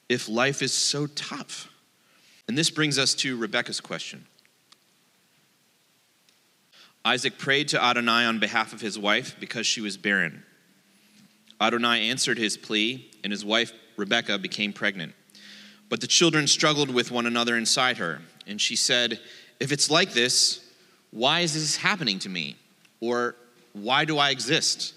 if 0.08 0.30
life 0.30 0.62
is 0.62 0.72
so 0.72 1.06
tough? 1.06 1.68
And 2.48 2.58
this 2.58 2.70
brings 2.70 2.98
us 2.98 3.14
to 3.16 3.36
Rebecca's 3.36 3.82
question. 3.82 4.26
Isaac 7.04 7.38
prayed 7.38 7.70
to 7.70 7.84
Adonai 7.84 8.26
on 8.26 8.40
behalf 8.40 8.74
of 8.74 8.82
his 8.82 8.98
wife 8.98 9.36
because 9.40 9.66
she 9.66 9.82
was 9.82 9.98
barren. 9.98 10.44
Adonai 11.60 12.10
answered 12.10 12.38
his 12.38 12.58
plea, 12.58 13.10
and 13.24 13.32
his 13.32 13.44
wife 13.44 13.72
Rebecca 13.98 14.38
became 14.38 14.74
pregnant. 14.74 15.14
But 15.90 16.02
the 16.02 16.08
children 16.08 16.48
struggled 16.48 16.90
with 16.90 17.12
one 17.12 17.26
another 17.26 17.58
inside 17.58 17.98
her, 17.98 18.22
and 18.48 18.60
she 18.60 18.76
said, 18.76 19.20
If 19.60 19.72
it's 19.72 19.90
like 19.90 20.14
this, 20.14 20.62
why 21.12 21.42
is 21.42 21.54
this 21.54 21.76
happening 21.78 22.20
to 22.20 22.30
me? 22.30 22.56
Or 23.00 23.36
why 23.74 24.06
do 24.06 24.18
I 24.18 24.30
exist? 24.30 24.94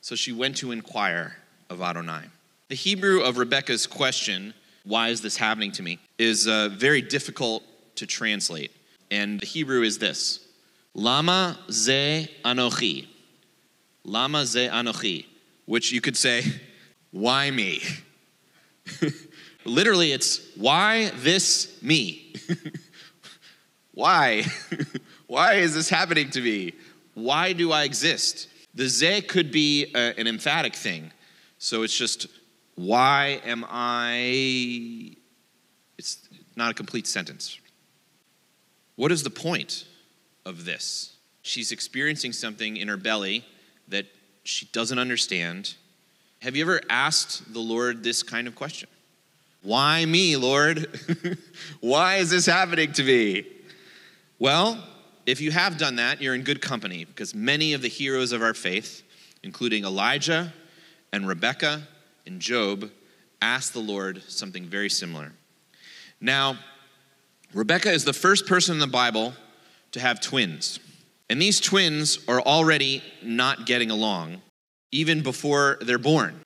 So 0.00 0.14
she 0.14 0.32
went 0.32 0.56
to 0.58 0.72
inquire 0.72 1.36
of 1.68 1.82
Adonai. 1.82 2.24
The 2.68 2.74
Hebrew 2.74 3.20
of 3.20 3.38
Rebecca's 3.38 3.86
question, 3.86 4.54
why 4.84 5.08
is 5.08 5.20
this 5.20 5.36
happening 5.36 5.72
to 5.72 5.82
me, 5.82 5.98
is 6.18 6.46
uh, 6.46 6.70
very 6.72 7.02
difficult 7.02 7.62
to 7.96 8.06
translate. 8.06 8.70
And 9.10 9.40
the 9.40 9.46
Hebrew 9.46 9.82
is 9.82 9.98
this 9.98 10.46
Lama 10.94 11.58
ze 11.70 12.28
anochi. 12.44 13.06
Lama 14.04 14.44
ze 14.44 14.68
anochi, 14.68 15.26
which 15.66 15.92
you 15.92 16.00
could 16.00 16.16
say, 16.16 16.42
why 17.10 17.50
me? 17.50 17.82
Literally, 19.64 20.12
it's 20.12 20.40
why 20.56 21.10
this 21.16 21.80
me? 21.82 22.34
why? 23.94 24.44
why 25.26 25.54
is 25.54 25.74
this 25.74 25.88
happening 25.88 26.30
to 26.30 26.40
me? 26.40 26.72
Why 27.14 27.52
do 27.52 27.72
I 27.72 27.84
exist? 27.84 28.48
The 28.74 28.88
ze 28.88 29.20
could 29.20 29.52
be 29.52 29.92
a, 29.94 30.18
an 30.18 30.26
emphatic 30.26 30.74
thing. 30.74 31.12
So 31.58 31.82
it's 31.82 31.96
just, 31.96 32.26
why 32.74 33.40
am 33.44 33.66
I? 33.68 35.16
It's 35.98 36.26
not 36.56 36.70
a 36.70 36.74
complete 36.74 37.06
sentence. 37.06 37.58
What 38.96 39.12
is 39.12 39.22
the 39.22 39.30
point 39.30 39.84
of 40.44 40.64
this? 40.64 41.16
She's 41.42 41.72
experiencing 41.72 42.32
something 42.32 42.76
in 42.76 42.88
her 42.88 42.96
belly 42.96 43.44
that 43.88 44.06
she 44.44 44.66
doesn't 44.66 44.98
understand. 44.98 45.74
Have 46.40 46.56
you 46.56 46.62
ever 46.62 46.80
asked 46.88 47.52
the 47.52 47.60
Lord 47.60 48.02
this 48.02 48.22
kind 48.22 48.46
of 48.46 48.54
question? 48.54 48.88
Why 49.62 50.04
me, 50.04 50.36
Lord? 50.36 50.98
Why 51.80 52.16
is 52.16 52.30
this 52.30 52.46
happening 52.46 52.92
to 52.92 53.02
me? 53.02 53.46
Well, 54.38 54.82
if 55.26 55.40
you 55.40 55.50
have 55.50 55.76
done 55.76 55.96
that, 55.96 56.22
you're 56.22 56.34
in 56.34 56.42
good 56.42 56.62
company 56.62 57.04
because 57.04 57.34
many 57.34 57.74
of 57.74 57.82
the 57.82 57.88
heroes 57.88 58.32
of 58.32 58.42
our 58.42 58.54
faith, 58.54 59.02
including 59.42 59.84
Elijah 59.84 60.52
and 61.12 61.28
Rebecca 61.28 61.82
and 62.26 62.40
Job, 62.40 62.90
asked 63.42 63.74
the 63.74 63.80
Lord 63.80 64.22
something 64.28 64.64
very 64.64 64.88
similar. 64.88 65.32
Now, 66.20 66.58
Rebecca 67.52 67.90
is 67.90 68.04
the 68.04 68.12
first 68.12 68.46
person 68.46 68.74
in 68.74 68.80
the 68.80 68.86
Bible 68.86 69.34
to 69.92 70.00
have 70.00 70.20
twins. 70.20 70.80
And 71.28 71.40
these 71.40 71.60
twins 71.60 72.18
are 72.28 72.40
already 72.40 73.02
not 73.22 73.66
getting 73.66 73.90
along, 73.90 74.42
even 74.90 75.22
before 75.22 75.78
they're 75.80 75.98
born. 75.98 76.40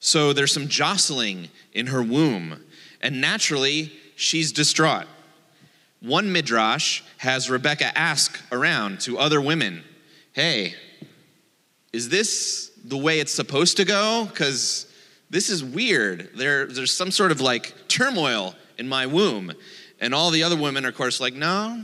So 0.00 0.32
there's 0.32 0.52
some 0.52 0.68
jostling 0.68 1.48
in 1.72 1.88
her 1.88 2.02
womb, 2.02 2.64
and 3.00 3.20
naturally, 3.20 3.92
she's 4.14 4.52
distraught. 4.52 5.06
One 6.00 6.30
midrash 6.30 7.02
has 7.18 7.50
Rebecca 7.50 7.96
ask 7.98 8.40
around 8.52 9.00
to 9.00 9.18
other 9.18 9.40
women, 9.40 9.82
Hey, 10.32 10.74
is 11.92 12.08
this 12.08 12.70
the 12.84 12.96
way 12.96 13.18
it's 13.18 13.32
supposed 13.32 13.76
to 13.78 13.84
go? 13.84 14.26
Because 14.30 14.86
this 15.30 15.50
is 15.50 15.64
weird. 15.64 16.30
There, 16.36 16.66
there's 16.66 16.92
some 16.92 17.10
sort 17.10 17.32
of 17.32 17.40
like 17.40 17.74
turmoil 17.88 18.54
in 18.78 18.88
my 18.88 19.06
womb. 19.06 19.52
And 20.00 20.14
all 20.14 20.30
the 20.30 20.44
other 20.44 20.56
women 20.56 20.84
are, 20.84 20.90
of 20.90 20.94
course, 20.94 21.20
like, 21.20 21.34
No, 21.34 21.82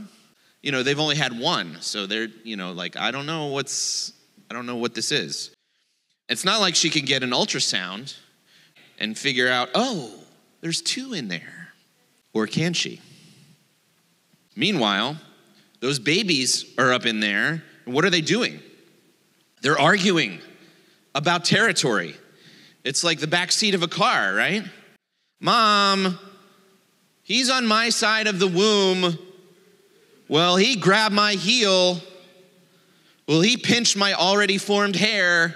you 0.65 0.71
know, 0.71 0.81
they've 0.81 0.99
only 0.99 1.15
had 1.15 1.39
one. 1.39 1.77
So 1.81 2.07
they're, 2.07 2.27
you 2.43 2.57
know, 2.57 2.71
like, 2.71 2.97
I 2.97 3.11
don't 3.11 3.27
know 3.27 3.45
what's, 3.45 4.13
I 4.49 4.55
don't 4.55 4.65
know 4.65 4.77
what 4.77 4.95
this 4.95 5.11
is. 5.11 5.51
It's 6.27 6.43
not 6.43 6.59
like 6.59 6.73
she 6.73 6.89
can 6.89 7.05
get 7.05 7.21
an 7.21 7.29
ultrasound 7.29 8.17
and 8.97 9.15
figure 9.15 9.47
out, 9.47 9.69
oh, 9.75 10.11
there's 10.61 10.81
two 10.81 11.13
in 11.13 11.27
there. 11.27 11.67
Or 12.33 12.47
can 12.47 12.73
she? 12.73 12.99
Meanwhile, 14.55 15.17
those 15.81 15.99
babies 15.99 16.65
are 16.79 16.91
up 16.91 17.05
in 17.05 17.19
there, 17.19 17.63
and 17.85 17.93
what 17.93 18.03
are 18.03 18.09
they 18.09 18.21
doing? 18.21 18.59
They're 19.61 19.79
arguing 19.79 20.39
about 21.13 21.45
territory. 21.45 22.15
It's 22.83 23.03
like 23.03 23.19
the 23.19 23.27
back 23.27 23.51
seat 23.51 23.75
of 23.75 23.83
a 23.83 23.87
car, 23.87 24.33
right? 24.33 24.63
Mom, 25.39 26.17
he's 27.21 27.51
on 27.51 27.67
my 27.67 27.89
side 27.89 28.25
of 28.25 28.39
the 28.39 28.47
womb. 28.47 29.19
Well, 30.27 30.55
he 30.55 30.75
grabbed 30.75 31.13
my 31.13 31.33
heel. 31.33 31.99
Well, 33.27 33.41
he 33.41 33.57
pinched 33.57 33.95
my 33.95 34.13
already 34.13 34.57
formed 34.57 34.95
hair. 34.95 35.55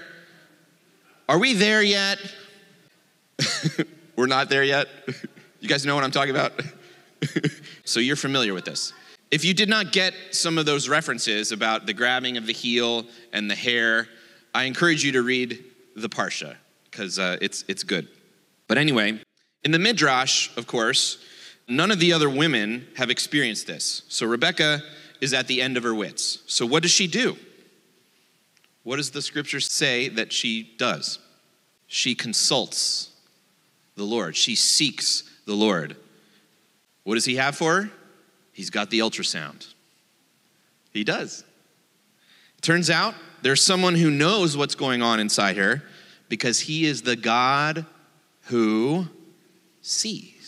Are 1.27 1.39
we 1.39 1.53
there 1.53 1.81
yet? 1.81 2.19
We're 4.15 4.27
not 4.27 4.49
there 4.49 4.63
yet. 4.63 4.87
You 5.59 5.67
guys 5.67 5.85
know 5.85 5.95
what 5.95 6.03
I'm 6.03 6.11
talking 6.11 6.31
about? 6.31 6.53
so 7.83 7.99
you're 7.99 8.15
familiar 8.15 8.53
with 8.53 8.65
this. 8.65 8.93
If 9.31 9.45
you 9.45 9.53
did 9.53 9.69
not 9.69 9.91
get 9.91 10.13
some 10.31 10.57
of 10.57 10.65
those 10.65 10.89
references 10.89 11.51
about 11.51 11.85
the 11.85 11.93
grabbing 11.93 12.37
of 12.37 12.45
the 12.45 12.53
heel 12.53 13.05
and 13.31 13.49
the 13.49 13.55
hair, 13.55 14.07
I 14.53 14.63
encourage 14.63 15.03
you 15.03 15.11
to 15.13 15.21
read 15.21 15.63
the 15.95 16.09
Parsha 16.09 16.55
because 16.89 17.19
uh, 17.19 17.37
it's, 17.41 17.63
it's 17.67 17.83
good. 17.83 18.07
But 18.67 18.77
anyway, 18.77 19.19
in 19.63 19.71
the 19.71 19.79
Midrash, 19.79 20.55
of 20.57 20.65
course, 20.67 21.23
none 21.69 21.91
of 21.91 21.99
the 21.99 22.13
other 22.13 22.29
women 22.29 22.87
have 22.95 23.09
experienced 23.09 23.67
this. 23.67 24.03
So 24.09 24.25
Rebecca 24.25 24.81
is 25.21 25.33
at 25.33 25.47
the 25.47 25.61
end 25.61 25.77
of 25.77 25.83
her 25.83 25.93
wits. 25.93 26.39
So 26.47 26.65
what 26.65 26.83
does 26.83 26.91
she 26.91 27.07
do? 27.07 27.37
What 28.83 28.97
does 28.97 29.11
the 29.11 29.21
scripture 29.21 29.59
say 29.59 30.09
that 30.09 30.33
she 30.33 30.63
does? 30.77 31.19
She 31.87 32.15
consults 32.15 33.11
the 33.95 34.03
Lord, 34.03 34.35
she 34.35 34.55
seeks 34.55 35.23
the 35.45 35.53
Lord. 35.53 35.97
What 37.03 37.15
does 37.15 37.25
he 37.25 37.35
have 37.35 37.55
for 37.55 37.81
her? 37.81 37.91
He's 38.53 38.69
got 38.69 38.89
the 38.89 38.99
ultrasound. 38.99 39.73
He 40.93 41.03
does. 41.03 41.43
Turns 42.61 42.89
out 42.89 43.13
there's 43.41 43.63
someone 43.63 43.95
who 43.95 44.11
knows 44.11 44.55
what's 44.55 44.75
going 44.75 45.01
on 45.01 45.19
inside 45.19 45.57
her 45.57 45.83
because 46.29 46.61
he 46.61 46.85
is 46.85 47.01
the 47.01 47.15
God 47.15 47.85
who 48.43 49.07
sees. 49.81 50.38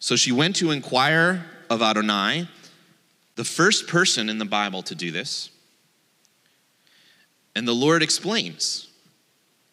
So 0.00 0.16
she 0.16 0.32
went 0.32 0.56
to 0.56 0.70
inquire 0.70 1.44
of 1.68 1.82
Adonai, 1.82 2.48
the 3.36 3.44
first 3.44 3.86
person 3.86 4.28
in 4.28 4.38
the 4.38 4.44
Bible 4.44 4.82
to 4.82 4.94
do 4.94 5.10
this. 5.10 5.50
And 7.54 7.68
the 7.68 7.74
Lord 7.74 8.02
explains 8.02 8.88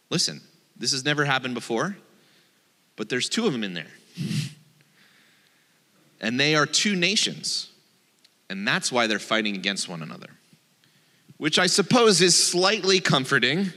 listen, 0.10 0.42
this 0.78 0.92
has 0.92 1.04
never 1.04 1.26
happened 1.26 1.54
before, 1.54 1.98
but 2.96 3.10
there's 3.10 3.28
two 3.28 3.46
of 3.46 3.54
them 3.54 3.64
in 3.64 3.74
there. 3.74 3.92
and 6.22 6.40
they 6.40 6.56
are 6.56 6.66
two 6.66 6.96
nations. 6.96 7.70
And 8.50 8.66
that's 8.66 8.92
why 8.92 9.08
they're 9.08 9.20
fighting 9.20 9.56
against 9.56 9.90
one 9.90 10.02
another. 10.02 10.30
Which 11.38 11.60
I 11.60 11.68
suppose 11.68 12.22
is 12.22 12.42
slightly 12.42 13.00
comforting 13.00 13.68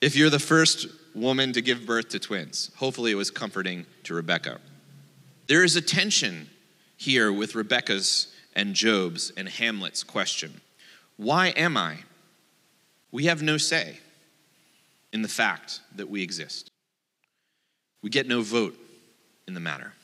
if 0.00 0.14
you're 0.14 0.30
the 0.30 0.38
first 0.38 0.86
woman 1.14 1.52
to 1.52 1.60
give 1.60 1.84
birth 1.84 2.10
to 2.10 2.18
twins. 2.18 2.70
Hopefully, 2.76 3.10
it 3.10 3.16
was 3.16 3.30
comforting 3.30 3.84
to 4.04 4.14
Rebecca. 4.14 4.60
There 5.50 5.64
is 5.64 5.74
a 5.74 5.80
tension 5.80 6.48
here 6.96 7.32
with 7.32 7.56
Rebecca's 7.56 8.32
and 8.54 8.72
Job's 8.72 9.32
and 9.36 9.48
Hamlet's 9.48 10.04
question 10.04 10.60
Why 11.16 11.48
am 11.48 11.76
I? 11.76 12.04
We 13.10 13.24
have 13.24 13.42
no 13.42 13.56
say 13.56 13.98
in 15.12 15.22
the 15.22 15.28
fact 15.28 15.80
that 15.96 16.08
we 16.08 16.22
exist. 16.22 16.70
We 18.00 18.10
get 18.10 18.28
no 18.28 18.42
vote 18.42 18.78
in 19.48 19.54
the 19.54 19.58
matter, 19.58 19.94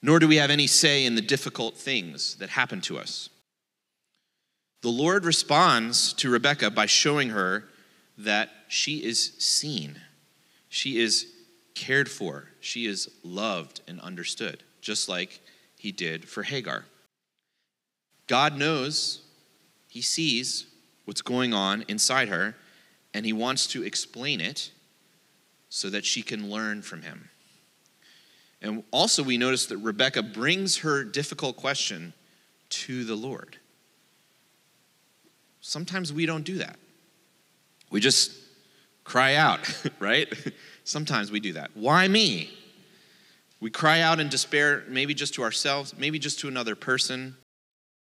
nor 0.00 0.18
do 0.18 0.26
we 0.26 0.36
have 0.36 0.48
any 0.48 0.66
say 0.66 1.04
in 1.04 1.14
the 1.14 1.20
difficult 1.20 1.76
things 1.76 2.36
that 2.36 2.48
happen 2.48 2.80
to 2.80 2.96
us. 2.96 3.28
The 4.80 4.88
Lord 4.88 5.26
responds 5.26 6.14
to 6.14 6.30
Rebecca 6.30 6.70
by 6.70 6.86
showing 6.86 7.28
her 7.28 7.64
that 8.16 8.48
she 8.68 9.04
is 9.04 9.34
seen, 9.36 10.00
she 10.70 10.98
is 10.98 11.26
cared 11.74 12.10
for, 12.10 12.48
she 12.60 12.86
is 12.86 13.10
loved 13.22 13.82
and 13.86 14.00
understood, 14.00 14.62
just 14.86 15.08
like 15.08 15.40
he 15.76 15.90
did 15.90 16.28
for 16.28 16.44
Hagar. 16.44 16.84
God 18.28 18.56
knows, 18.56 19.22
he 19.88 20.00
sees 20.00 20.66
what's 21.04 21.22
going 21.22 21.52
on 21.52 21.84
inside 21.88 22.28
her, 22.28 22.54
and 23.12 23.26
he 23.26 23.32
wants 23.32 23.66
to 23.68 23.82
explain 23.82 24.40
it 24.40 24.70
so 25.68 25.90
that 25.90 26.04
she 26.04 26.22
can 26.22 26.50
learn 26.50 26.82
from 26.82 27.02
him. 27.02 27.28
And 28.62 28.84
also, 28.92 29.22
we 29.22 29.36
notice 29.36 29.66
that 29.66 29.78
Rebecca 29.78 30.22
brings 30.22 30.78
her 30.78 31.02
difficult 31.04 31.56
question 31.56 32.12
to 32.70 33.04
the 33.04 33.16
Lord. 33.16 33.58
Sometimes 35.60 36.12
we 36.12 36.26
don't 36.26 36.44
do 36.44 36.58
that. 36.58 36.76
We 37.90 38.00
just 38.00 38.32
cry 39.02 39.34
out, 39.34 39.60
right? 39.98 40.32
Sometimes 40.84 41.32
we 41.32 41.40
do 41.40 41.54
that. 41.54 41.72
Why 41.74 42.06
me? 42.06 42.50
We 43.66 43.70
cry 43.70 44.00
out 44.00 44.20
in 44.20 44.28
despair, 44.28 44.84
maybe 44.86 45.12
just 45.12 45.34
to 45.34 45.42
ourselves, 45.42 45.92
maybe 45.98 46.20
just 46.20 46.38
to 46.38 46.46
another 46.46 46.76
person. 46.76 47.36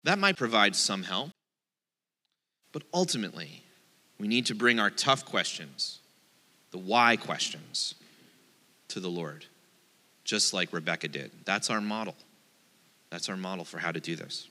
That 0.03 0.19
might 0.19 0.37
provide 0.37 0.75
some 0.75 1.01
help. 1.01 1.31
But 2.71 2.83
ultimately, 2.93 3.63
we 4.19 4.27
need 4.27 4.45
to 4.45 4.53
bring 4.53 4.79
our 4.79 4.91
tough 4.91 5.25
questions, 5.25 6.01
the 6.69 6.77
why 6.77 7.17
questions, 7.17 7.95
to 8.89 8.99
the 8.99 9.09
Lord, 9.09 9.47
just 10.23 10.53
like 10.53 10.71
Rebecca 10.71 11.07
did. 11.07 11.31
That's 11.45 11.71
our 11.71 11.81
model. 11.81 12.13
That's 13.09 13.27
our 13.27 13.35
model 13.35 13.65
for 13.65 13.79
how 13.79 13.91
to 13.91 13.99
do 13.99 14.15
this. 14.15 14.47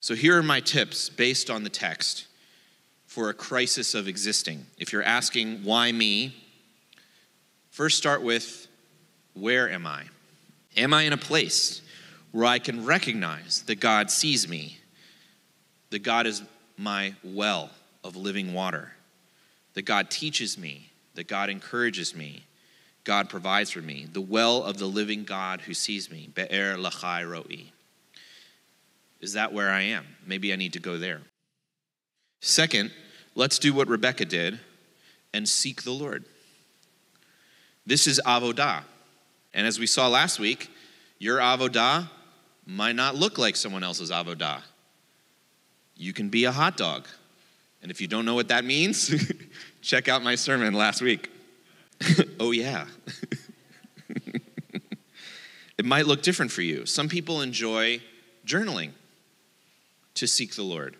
So, 0.00 0.14
here 0.14 0.36
are 0.36 0.42
my 0.42 0.60
tips 0.60 1.08
based 1.08 1.48
on 1.48 1.64
the 1.64 1.70
text 1.70 2.26
for 3.06 3.30
a 3.30 3.34
crisis 3.34 3.94
of 3.94 4.06
existing. 4.06 4.66
If 4.76 4.92
you're 4.92 5.02
asking, 5.02 5.64
why 5.64 5.90
me? 5.90 6.36
First, 7.70 7.96
start 7.96 8.20
with, 8.20 8.68
where 9.32 9.70
am 9.70 9.86
I? 9.86 10.04
Am 10.76 10.92
I 10.94 11.02
in 11.02 11.12
a 11.12 11.18
place 11.18 11.82
where 12.32 12.46
I 12.46 12.58
can 12.58 12.84
recognize 12.84 13.62
that 13.62 13.80
God 13.80 14.10
sees 14.10 14.48
me, 14.48 14.78
that 15.90 16.00
God 16.00 16.26
is 16.26 16.42
my 16.76 17.14
well 17.24 17.70
of 18.04 18.16
living 18.16 18.52
water, 18.52 18.92
that 19.74 19.82
God 19.82 20.10
teaches 20.10 20.58
me, 20.58 20.90
that 21.14 21.26
God 21.26 21.50
encourages 21.50 22.14
me, 22.14 22.44
God 23.04 23.28
provides 23.28 23.70
for 23.70 23.80
me, 23.80 24.06
the 24.12 24.20
well 24.20 24.62
of 24.62 24.78
the 24.78 24.86
living 24.86 25.24
God 25.24 25.62
who 25.62 25.74
sees 25.74 26.10
me, 26.10 26.28
Be'er 26.34 26.76
Lachai 26.76 27.28
Roi. 27.28 27.72
Is 29.20 29.32
that 29.32 29.52
where 29.52 29.70
I 29.70 29.80
am? 29.80 30.06
Maybe 30.26 30.52
I 30.52 30.56
need 30.56 30.74
to 30.74 30.80
go 30.80 30.98
there. 30.98 31.22
Second, 32.40 32.92
let's 33.34 33.58
do 33.58 33.72
what 33.74 33.88
Rebecca 33.88 34.24
did 34.24 34.60
and 35.32 35.48
seek 35.48 35.82
the 35.82 35.90
Lord. 35.90 36.24
This 37.86 38.06
is 38.06 38.20
avodah. 38.24 38.82
And 39.54 39.66
as 39.66 39.78
we 39.78 39.86
saw 39.86 40.08
last 40.08 40.38
week, 40.38 40.70
your 41.18 41.38
avodah 41.38 42.08
might 42.66 42.94
not 42.94 43.14
look 43.14 43.38
like 43.38 43.56
someone 43.56 43.82
else's 43.82 44.10
avodah. 44.10 44.60
You 45.96 46.12
can 46.12 46.28
be 46.28 46.44
a 46.44 46.52
hot 46.52 46.76
dog. 46.76 47.08
And 47.82 47.90
if 47.90 48.00
you 48.00 48.06
don't 48.06 48.24
know 48.24 48.34
what 48.34 48.48
that 48.48 48.64
means, 48.64 49.14
check 49.82 50.08
out 50.08 50.22
my 50.22 50.34
sermon 50.34 50.74
last 50.74 51.00
week. 51.00 51.30
oh, 52.40 52.52
yeah. 52.52 52.86
it 55.78 55.84
might 55.84 56.06
look 56.06 56.22
different 56.22 56.52
for 56.52 56.62
you. 56.62 56.86
Some 56.86 57.08
people 57.08 57.40
enjoy 57.40 58.00
journaling 58.46 58.90
to 60.14 60.26
seek 60.26 60.54
the 60.54 60.62
Lord. 60.62 60.96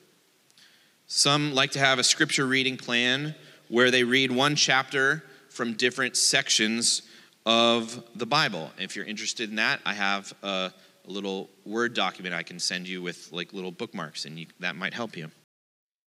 Some 1.07 1.55
like 1.55 1.73
to 1.73 1.79
have 1.79 1.99
a 1.99 2.05
scripture 2.05 2.47
reading 2.47 2.77
plan 2.77 3.35
where 3.69 3.91
they 3.91 4.05
read 4.05 4.31
one 4.31 4.57
chapter 4.57 5.25
from 5.49 5.75
different 5.75 6.17
sections 6.17 7.03
of 7.49 8.05
the 8.15 8.27
Bible. 8.27 8.71
If 8.79 8.95
you're 8.95 9.07
interested 9.07 9.49
in 9.49 9.57
that, 9.57 9.81
I 9.87 9.95
have 9.95 10.33
a, 10.43 10.71
little 11.07 11.49
Word 11.65 11.95
document 11.95 12.35
I 12.35 12.43
can 12.43 12.59
send 12.59 12.87
you 12.87 13.01
with 13.01 13.33
like 13.33 13.55
little 13.55 13.73
bookmarks, 13.73 14.27
and 14.27 14.39
you, 14.39 14.47
that 14.61 14.77
might 14.77 14.93
help 14.93 15.17
you 15.17 15.31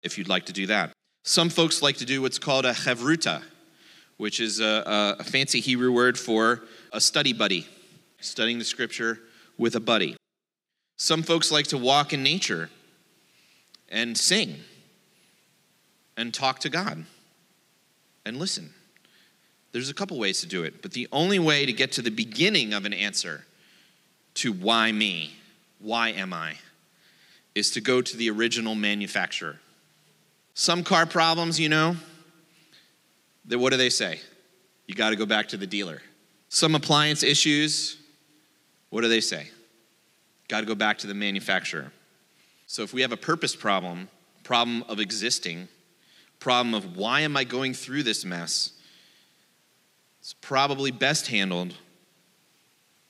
if 0.03 0.19
you'd 0.19 0.29
like 0.29 0.47
to 0.47 0.53
do 0.53 0.66
that. 0.66 0.90
Some 1.23 1.49
folks 1.49 1.81
like 1.81 1.99
to 1.99 2.05
do 2.05 2.21
what's 2.23 2.40
called 2.40 2.66
a 2.66 2.73
chevruta, 2.73 3.40
which 4.16 4.40
is 4.40 4.59
a, 4.59 5.16
a 5.21 5.23
fancy 5.23 5.61
Hebrew 5.61 5.93
word 5.93 6.19
for 6.19 6.62
a 6.93 7.01
study 7.01 7.33
buddy, 7.33 7.69
studying 8.21 8.59
the 8.59 8.64
scripture 8.64 9.21
with 9.57 9.77
a 9.77 9.81
buddy. 9.81 10.16
Some 10.99 11.23
folks 11.23 11.53
like 11.53 11.69
to 11.69 11.79
walk 11.79 12.12
in 12.12 12.25
nature 12.25 12.69
and 13.88 14.19
sing 14.19 14.57
and 16.16 16.35
talk 16.35 16.59
to 16.61 16.69
God 16.69 17.05
and 18.27 18.38
listen. 18.38 18.75
There's 19.72 19.90
a 19.90 19.94
couple 19.94 20.18
ways 20.18 20.40
to 20.40 20.46
do 20.46 20.64
it, 20.64 20.83
but 20.83 20.92
the 20.92 21.09
only 21.12 21.38
way 21.38 21.64
to 21.64 21.72
get 21.72 21.92
to 21.92 22.02
the 22.02 22.11
beginning 22.11 22.72
of 22.72 22.85
an 22.85 22.92
answer 22.92 23.44
to 24.35 24.52
why 24.52 24.90
me, 24.90 25.37
why 25.78 26.11
am 26.11 26.33
I, 26.33 26.54
is 27.54 27.70
to 27.72 27.80
go 27.80 28.00
to 28.02 28.16
the 28.16 28.30
original 28.30 28.74
manufacturer. 28.74 29.59
Some 30.54 30.83
car 30.83 31.06
problems, 31.06 31.59
you 31.59 31.68
know, 31.68 31.96
that 33.46 33.59
what 33.59 33.70
do 33.70 33.76
they 33.76 33.90
say? 33.90 34.20
You 34.87 34.94
got 34.94 35.11
to 35.11 35.16
go 35.16 35.26
back 35.26 35.48
to 35.48 35.56
the 35.56 35.66
dealer. 35.66 36.02
Some 36.48 36.74
appliance 36.74 37.22
issues, 37.22 37.96
what 38.90 39.02
do 39.02 39.09
they 39.09 39.20
say? 39.20 39.48
got 40.50 40.61
to 40.61 40.66
go 40.66 40.74
back 40.74 40.98
to 40.98 41.06
the 41.06 41.14
manufacturer. 41.14 41.92
So 42.66 42.83
if 42.83 42.92
we 42.92 43.02
have 43.02 43.12
a 43.12 43.16
purpose 43.16 43.54
problem, 43.54 44.09
problem 44.42 44.85
of 44.88 44.98
existing, 44.98 45.68
problem 46.40 46.74
of 46.74 46.96
why 46.96 47.20
am 47.20 47.37
I 47.37 47.44
going 47.44 47.72
through 47.72 48.02
this 48.02 48.24
mess, 48.24 48.72
it's 50.31 50.38
probably 50.40 50.93
best 50.93 51.27
handled 51.27 51.75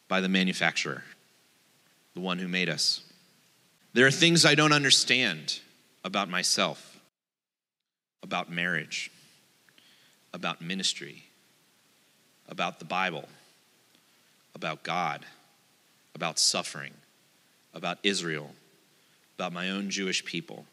by 0.08 0.22
the 0.22 0.28
manufacturer, 0.28 1.04
the 2.14 2.20
one 2.20 2.38
who 2.38 2.48
made 2.48 2.70
us. 2.70 3.02
There 3.92 4.06
are 4.06 4.10
things 4.10 4.46
I 4.46 4.54
don't 4.54 4.72
understand 4.72 5.60
about 6.02 6.30
myself, 6.30 6.98
about 8.22 8.50
marriage, 8.50 9.10
about 10.32 10.62
ministry, 10.62 11.24
about 12.48 12.78
the 12.78 12.86
Bible, 12.86 13.28
about 14.54 14.82
God, 14.82 15.26
about 16.14 16.38
suffering, 16.38 16.94
about 17.74 17.98
Israel, 18.02 18.50
about 19.36 19.52
my 19.52 19.68
own 19.68 19.90
Jewish 19.90 20.24
people, 20.24 20.64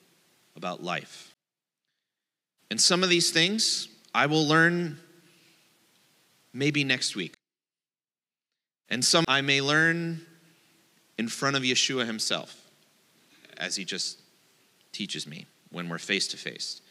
about 0.55 0.81
life. 0.81 1.35
And 2.71 2.79
some 2.79 3.03
of 3.03 3.09
these 3.09 3.31
things 3.31 3.89
I 4.15 4.27
will 4.27 4.47
learn 4.47 4.99
maybe 6.57 6.83
next 6.83 7.15
week. 7.15 7.35
And 8.89 9.05
some 9.05 9.25
I 9.27 9.41
may 9.41 9.61
learn 9.61 10.21
in 11.17 11.27
front 11.27 11.55
of 11.55 11.63
Yeshua 11.63 12.05
himself 12.05 12.55
as 13.57 13.75
he 13.75 13.85
just 13.85 14.19
teaches 14.91 15.27
me 15.27 15.45
when 15.71 15.87
we're 15.87 15.97
face 15.99 16.27
to 16.29 16.37
face. 16.37 16.81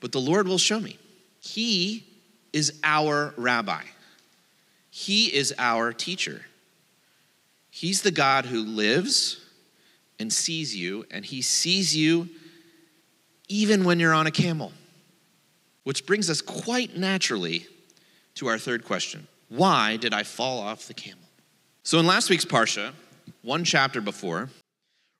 But 0.00 0.12
the 0.12 0.20
Lord 0.20 0.48
will 0.48 0.58
show 0.58 0.80
me. 0.80 0.98
He 1.40 2.06
is 2.52 2.80
our 2.82 3.34
rabbi, 3.36 3.82
He 4.90 5.26
is 5.26 5.54
our 5.58 5.92
teacher. 5.92 6.42
He's 7.72 8.02
the 8.02 8.10
God 8.10 8.46
who 8.46 8.64
lives 8.64 9.40
and 10.18 10.32
sees 10.32 10.74
you, 10.74 11.06
and 11.10 11.24
He 11.24 11.40
sees 11.40 11.94
you 11.94 12.28
even 13.48 13.84
when 13.84 14.00
you're 14.00 14.12
on 14.12 14.26
a 14.26 14.32
camel. 14.32 14.72
Which 15.84 16.04
brings 16.04 16.28
us 16.28 16.40
quite 16.40 16.96
naturally 16.96 17.66
to 18.34 18.48
our 18.48 18.58
third 18.58 18.84
question 18.84 19.26
Why 19.48 19.96
did 19.96 20.12
I 20.12 20.22
fall 20.22 20.60
off 20.60 20.86
the 20.86 20.94
camel? 20.94 21.24
So, 21.82 21.98
in 21.98 22.06
last 22.06 22.30
week's 22.30 22.44
Parsha, 22.44 22.92
one 23.42 23.64
chapter 23.64 24.00
before, 24.00 24.50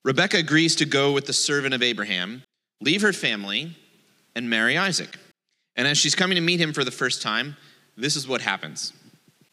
Rebecca 0.05 0.38
agrees 0.38 0.77
to 0.77 0.85
go 0.85 1.12
with 1.12 1.27
the 1.27 1.33
servant 1.33 1.75
of 1.75 1.83
Abraham, 1.83 2.42
leave 2.81 3.03
her 3.03 3.12
family, 3.12 3.77
and 4.35 4.49
marry 4.49 4.77
Isaac. 4.79 5.18
And 5.77 5.87
as 5.87 5.99
she's 5.99 6.14
coming 6.14 6.37
to 6.37 6.40
meet 6.40 6.61
him 6.61 6.73
for 6.73 6.85
the 6.85 6.90
first 6.90 7.23
time, 7.23 7.57
this 7.96 8.16
is 8.16 8.27
what 8.27 8.40
happens. 8.40 8.92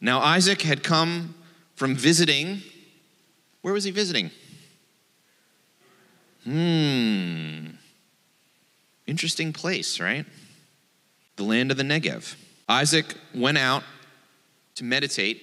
Now, 0.00 0.20
Isaac 0.20 0.62
had 0.62 0.82
come 0.82 1.34
from 1.74 1.94
visiting. 1.94 2.62
Where 3.62 3.74
was 3.74 3.84
he 3.84 3.90
visiting? 3.90 4.30
Hmm. 6.44 7.68
Interesting 9.06 9.52
place, 9.52 10.00
right? 10.00 10.24
The 11.36 11.42
land 11.42 11.70
of 11.70 11.76
the 11.76 11.82
Negev. 11.82 12.36
Isaac 12.68 13.14
went 13.34 13.58
out 13.58 13.82
to 14.74 14.84
meditate, 14.84 15.42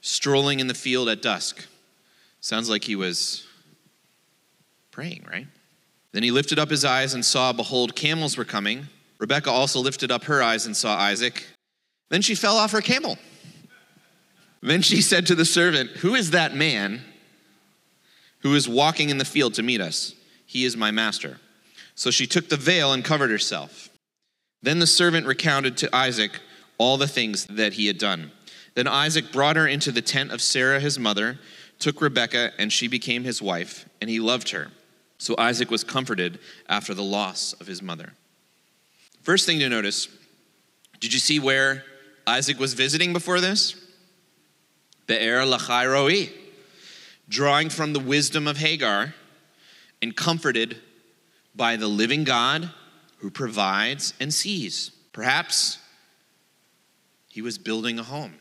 strolling 0.00 0.60
in 0.60 0.66
the 0.66 0.74
field 0.74 1.08
at 1.08 1.22
dusk. 1.22 1.66
Sounds 2.40 2.68
like 2.68 2.84
he 2.84 2.96
was 2.96 3.46
praying, 4.90 5.24
right? 5.30 5.46
Then 6.12 6.22
he 6.22 6.30
lifted 6.30 6.58
up 6.58 6.70
his 6.70 6.84
eyes 6.84 7.14
and 7.14 7.24
saw, 7.24 7.52
behold, 7.52 7.96
camels 7.96 8.36
were 8.36 8.44
coming. 8.44 8.86
Rebekah 9.18 9.50
also 9.50 9.80
lifted 9.80 10.12
up 10.12 10.24
her 10.24 10.42
eyes 10.42 10.66
and 10.66 10.76
saw 10.76 10.96
Isaac. 10.96 11.44
Then 12.10 12.22
she 12.22 12.34
fell 12.34 12.56
off 12.56 12.72
her 12.72 12.80
camel. 12.80 13.18
Then 14.62 14.82
she 14.82 15.02
said 15.02 15.26
to 15.26 15.34
the 15.34 15.44
servant, 15.44 15.90
Who 15.98 16.14
is 16.14 16.30
that 16.30 16.54
man 16.54 17.02
who 18.40 18.54
is 18.54 18.68
walking 18.68 19.10
in 19.10 19.18
the 19.18 19.24
field 19.24 19.54
to 19.54 19.62
meet 19.62 19.80
us? 19.80 20.14
He 20.46 20.64
is 20.64 20.76
my 20.76 20.90
master. 20.90 21.38
So 21.94 22.10
she 22.10 22.26
took 22.26 22.48
the 22.48 22.56
veil 22.56 22.92
and 22.92 23.04
covered 23.04 23.30
herself. 23.30 23.88
Then 24.64 24.78
the 24.78 24.86
servant 24.86 25.26
recounted 25.26 25.76
to 25.76 25.94
Isaac 25.94 26.40
all 26.78 26.96
the 26.96 27.06
things 27.06 27.44
that 27.46 27.74
he 27.74 27.86
had 27.86 27.98
done. 27.98 28.32
Then 28.72 28.88
Isaac 28.88 29.30
brought 29.30 29.56
her 29.56 29.68
into 29.68 29.92
the 29.92 30.00
tent 30.00 30.32
of 30.32 30.40
Sarah 30.40 30.80
his 30.80 30.98
mother, 30.98 31.38
took 31.78 32.00
Rebekah, 32.00 32.52
and 32.58 32.72
she 32.72 32.88
became 32.88 33.24
his 33.24 33.42
wife, 33.42 33.86
and 34.00 34.08
he 34.08 34.20
loved 34.20 34.48
her. 34.50 34.70
So 35.18 35.34
Isaac 35.36 35.70
was 35.70 35.84
comforted 35.84 36.38
after 36.66 36.94
the 36.94 37.02
loss 37.02 37.52
of 37.60 37.66
his 37.66 37.82
mother. 37.82 38.14
First 39.22 39.44
thing 39.44 39.58
to 39.58 39.68
notice 39.68 40.08
did 40.98 41.12
you 41.12 41.20
see 41.20 41.38
where 41.38 41.84
Isaac 42.26 42.58
was 42.58 42.72
visiting 42.72 43.12
before 43.12 43.40
this? 43.40 43.78
Be'er 45.06 45.42
Lachai 45.42 45.92
Roi, 45.92 46.30
drawing 47.28 47.68
from 47.68 47.92
the 47.92 48.00
wisdom 48.00 48.48
of 48.48 48.56
Hagar 48.56 49.14
and 50.00 50.16
comforted 50.16 50.78
by 51.54 51.76
the 51.76 51.88
living 51.88 52.24
God 52.24 52.70
who 53.24 53.30
provides 53.30 54.12
and 54.20 54.34
sees. 54.34 54.90
Perhaps 55.14 55.78
he 57.30 57.40
was 57.40 57.56
building 57.56 57.98
a 57.98 58.02
home 58.02 58.34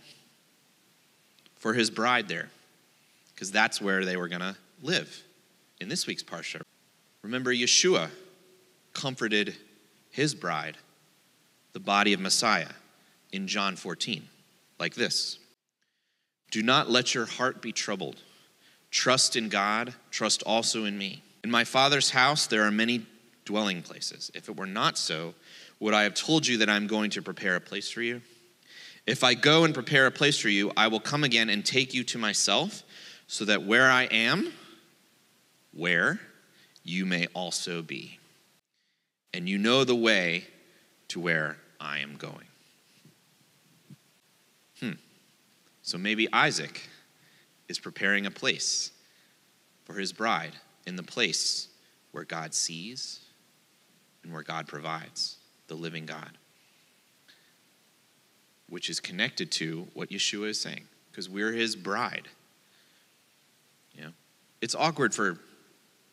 for 1.56 1.74
his 1.74 1.90
bride 1.90 2.28
there, 2.28 2.50
because 3.34 3.50
that's 3.50 3.80
where 3.80 4.04
they 4.04 4.18
were 4.18 4.28
going 4.28 4.42
to 4.42 4.58
live 4.82 5.24
in 5.80 5.88
this 5.88 6.06
week's 6.06 6.22
Parsha. 6.22 6.60
Remember, 7.22 7.54
Yeshua 7.54 8.10
comforted 8.92 9.56
his 10.12 10.36
bride, 10.36 10.78
the 11.72 11.80
body 11.80 12.12
of 12.12 12.20
Messiah, 12.20 12.68
in 13.32 13.48
John 13.48 13.78
14, 13.78 14.28
like 14.82 14.96
this 14.96 15.40
Do 16.52 16.62
not 16.62 16.90
let 16.90 17.16
your 17.16 17.26
heart 17.26 17.62
be 17.62 17.72
troubled. 17.72 18.18
Trust 18.92 19.38
in 19.38 19.48
God, 19.48 19.94
trust 20.12 20.44
also 20.44 20.84
in 20.84 20.98
me. 20.98 21.24
In 21.42 21.50
my 21.50 21.64
Father's 21.64 22.10
house 22.10 22.48
there 22.48 22.64
are 22.64 22.72
many 22.72 23.06
dwelling 23.46 23.82
places. 23.82 24.32
If 24.34 24.50
it 24.50 24.58
were 24.58 24.66
not 24.66 24.98
so, 24.98 25.34
would 25.80 25.94
I 25.94 26.04
have 26.04 26.14
told 26.14 26.48
you 26.48 26.58
that 26.58 26.70
I'm 26.70 26.88
going 26.88 27.10
to 27.12 27.22
prepare 27.22 27.56
a 27.56 27.62
place 27.62 27.90
for 27.90 28.02
you? 28.02 28.22
If 29.06 29.24
I 29.24 29.34
go 29.34 29.66
and 29.66 29.74
prepare 29.74 30.06
a 30.06 30.12
place 30.12 30.38
for 30.38 30.50
you, 30.50 30.72
I 30.78 30.88
will 30.88 31.00
come 31.00 31.24
again 31.24 31.50
and 31.50 31.66
take 31.66 31.94
you 31.94 32.04
to 32.06 32.18
myself, 32.18 32.84
so 33.28 33.46
that 33.46 33.64
where 33.64 33.90
I 33.90 34.04
am, 34.04 34.54
where 35.74 36.20
you 36.84 37.06
may 37.06 37.28
also 37.34 37.82
be. 37.82 38.20
And 39.34 39.50
you 39.50 39.58
know 39.58 39.84
the 39.84 39.96
way 39.96 40.46
to 41.10 41.20
where 41.20 41.58
I 41.80 42.00
am 42.00 42.16
going. 42.16 42.48
Hmm. 44.80 44.92
So 45.82 45.98
maybe 45.98 46.32
Isaac 46.32 46.88
is 47.68 47.80
preparing 47.80 48.26
a 48.26 48.32
place 48.32 48.92
for 49.84 49.94
his 49.94 50.14
bride 50.14 50.54
in 50.86 50.96
the 50.96 51.04
place 51.04 51.68
where 52.12 52.24
God 52.24 52.54
sees 52.54 53.20
and 54.24 54.34
where 54.34 54.44
God 54.44 54.68
provides, 54.68 55.38
the 55.68 55.76
living 55.76 56.06
God, 56.06 56.38
which 58.70 58.90
is 58.90 59.00
connected 59.00 59.52
to 59.52 59.88
what 59.94 60.10
Yeshua 60.10 60.50
is 60.50 60.60
saying, 60.60 60.88
because 61.12 61.30
we're 61.30 61.52
his 61.52 61.76
bride. 61.76 62.28
Know, 64.00 64.12
it's 64.62 64.76
awkward 64.76 65.14
for 65.14 65.40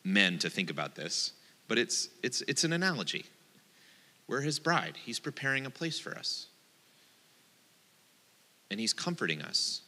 men 0.03 0.37
to 0.39 0.49
think 0.49 0.69
about 0.69 0.95
this, 0.95 1.33
but 1.67 1.77
it's, 1.77 2.09
it's, 2.21 2.41
it's 2.43 2.63
an 2.63 2.73
analogy. 2.73 3.25
We're 4.27 4.41
his 4.41 4.59
bride, 4.59 4.97
he's 5.03 5.19
preparing 5.19 5.65
a 5.65 5.69
place 5.69 5.99
for 5.99 6.17
us. 6.17 6.47
And 8.69 8.79
he's 8.79 8.93
comforting 8.93 9.41
us, 9.41 9.81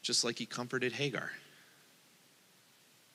just 0.00 0.24
like 0.24 0.38
he 0.38 0.46
comforted 0.46 0.92
Hagar. 0.92 1.32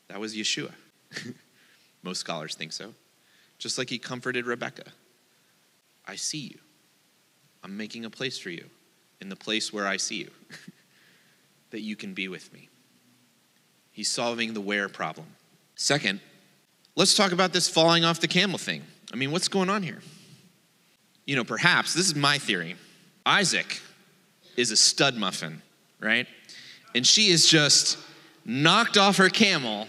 That 0.09 0.19
was 0.19 0.35
Yeshua. 0.35 0.71
Most 2.03 2.19
scholars 2.19 2.53
think 2.53 2.71
so 2.71 2.93
just 3.63 3.77
like 3.77 3.89
he 3.89 3.97
comforted 3.97 4.45
Rebecca. 4.45 4.83
I 6.05 6.17
see 6.17 6.39
you. 6.39 6.59
I'm 7.63 7.77
making 7.77 8.03
a 8.03 8.09
place 8.09 8.37
for 8.37 8.49
you 8.49 8.65
in 9.21 9.29
the 9.29 9.37
place 9.37 9.71
where 9.71 9.87
I 9.87 9.95
see 9.95 10.17
you, 10.17 10.31
that 11.71 11.79
you 11.79 11.95
can 11.95 12.13
be 12.13 12.27
with 12.27 12.53
me. 12.53 12.67
He's 13.93 14.09
solving 14.09 14.53
the 14.53 14.59
where 14.59 14.89
problem. 14.89 15.27
Second, 15.75 16.19
let's 16.97 17.15
talk 17.15 17.31
about 17.31 17.53
this 17.53 17.69
falling 17.69 18.03
off 18.03 18.19
the 18.19 18.27
camel 18.27 18.57
thing. 18.57 18.83
I 19.13 19.15
mean, 19.15 19.31
what's 19.31 19.47
going 19.47 19.69
on 19.69 19.81
here? 19.81 20.01
You 21.25 21.37
know, 21.37 21.45
perhaps, 21.45 21.93
this 21.93 22.05
is 22.05 22.15
my 22.15 22.37
theory 22.37 22.75
Isaac 23.25 23.79
is 24.57 24.71
a 24.71 24.75
stud 24.75 25.15
muffin, 25.15 25.61
right? 26.01 26.27
And 26.93 27.07
she 27.07 27.29
is 27.29 27.47
just 27.47 27.97
knocked 28.43 28.97
off 28.97 29.15
her 29.17 29.29
camel 29.29 29.87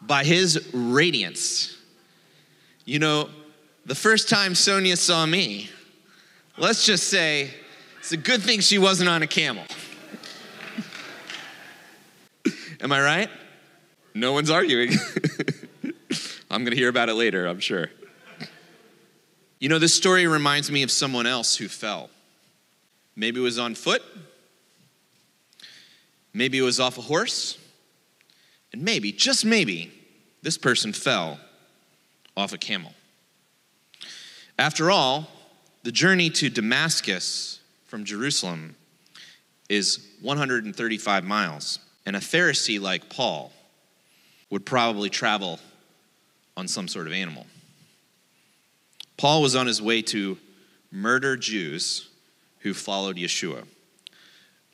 by 0.00 0.24
his 0.24 0.70
radiance. 0.72 1.76
You 2.86 3.00
know, 3.00 3.28
the 3.84 3.96
first 3.96 4.30
time 4.30 4.54
Sonia 4.54 4.96
saw 4.96 5.26
me, 5.26 5.68
let's 6.56 6.86
just 6.86 7.08
say 7.08 7.50
it's 7.98 8.12
a 8.12 8.16
good 8.16 8.40
thing 8.40 8.60
she 8.60 8.78
wasn't 8.78 9.10
on 9.10 9.24
a 9.24 9.26
camel. 9.26 9.64
Am 12.80 12.92
I 12.92 13.02
right? 13.02 13.28
No 14.14 14.32
one's 14.32 14.50
arguing. 14.50 14.92
I'm 16.50 16.62
going 16.62 16.70
to 16.70 16.76
hear 16.76 16.88
about 16.88 17.08
it 17.08 17.14
later, 17.14 17.46
I'm 17.46 17.58
sure. 17.58 17.90
You 19.58 19.68
know, 19.68 19.80
this 19.80 19.92
story 19.92 20.28
reminds 20.28 20.70
me 20.70 20.84
of 20.84 20.92
someone 20.92 21.26
else 21.26 21.56
who 21.56 21.66
fell. 21.66 22.08
Maybe 23.16 23.40
it 23.40 23.42
was 23.42 23.58
on 23.58 23.74
foot, 23.74 24.02
maybe 26.32 26.58
it 26.58 26.62
was 26.62 26.78
off 26.78 26.98
a 26.98 27.02
horse, 27.02 27.58
And 28.72 28.82
maybe, 28.82 29.10
just 29.10 29.44
maybe, 29.44 29.92
this 30.42 30.56
person 30.56 30.92
fell 30.92 31.40
off 32.36 32.52
a 32.52 32.58
camel. 32.58 32.92
After 34.58 34.90
all, 34.90 35.28
the 35.82 35.92
journey 35.92 36.30
to 36.30 36.50
Damascus 36.50 37.60
from 37.86 38.04
Jerusalem 38.04 38.74
is 39.68 40.06
135 40.22 41.24
miles, 41.24 41.78
and 42.04 42.16
a 42.16 42.20
Pharisee 42.20 42.80
like 42.80 43.08
Paul 43.08 43.52
would 44.50 44.64
probably 44.64 45.10
travel 45.10 45.58
on 46.56 46.68
some 46.68 46.88
sort 46.88 47.06
of 47.06 47.12
animal. 47.12 47.46
Paul 49.16 49.42
was 49.42 49.56
on 49.56 49.66
his 49.66 49.80
way 49.80 50.02
to 50.02 50.38
murder 50.90 51.36
Jews 51.36 52.08
who 52.60 52.74
followed 52.74 53.16
Yeshua. 53.16 53.64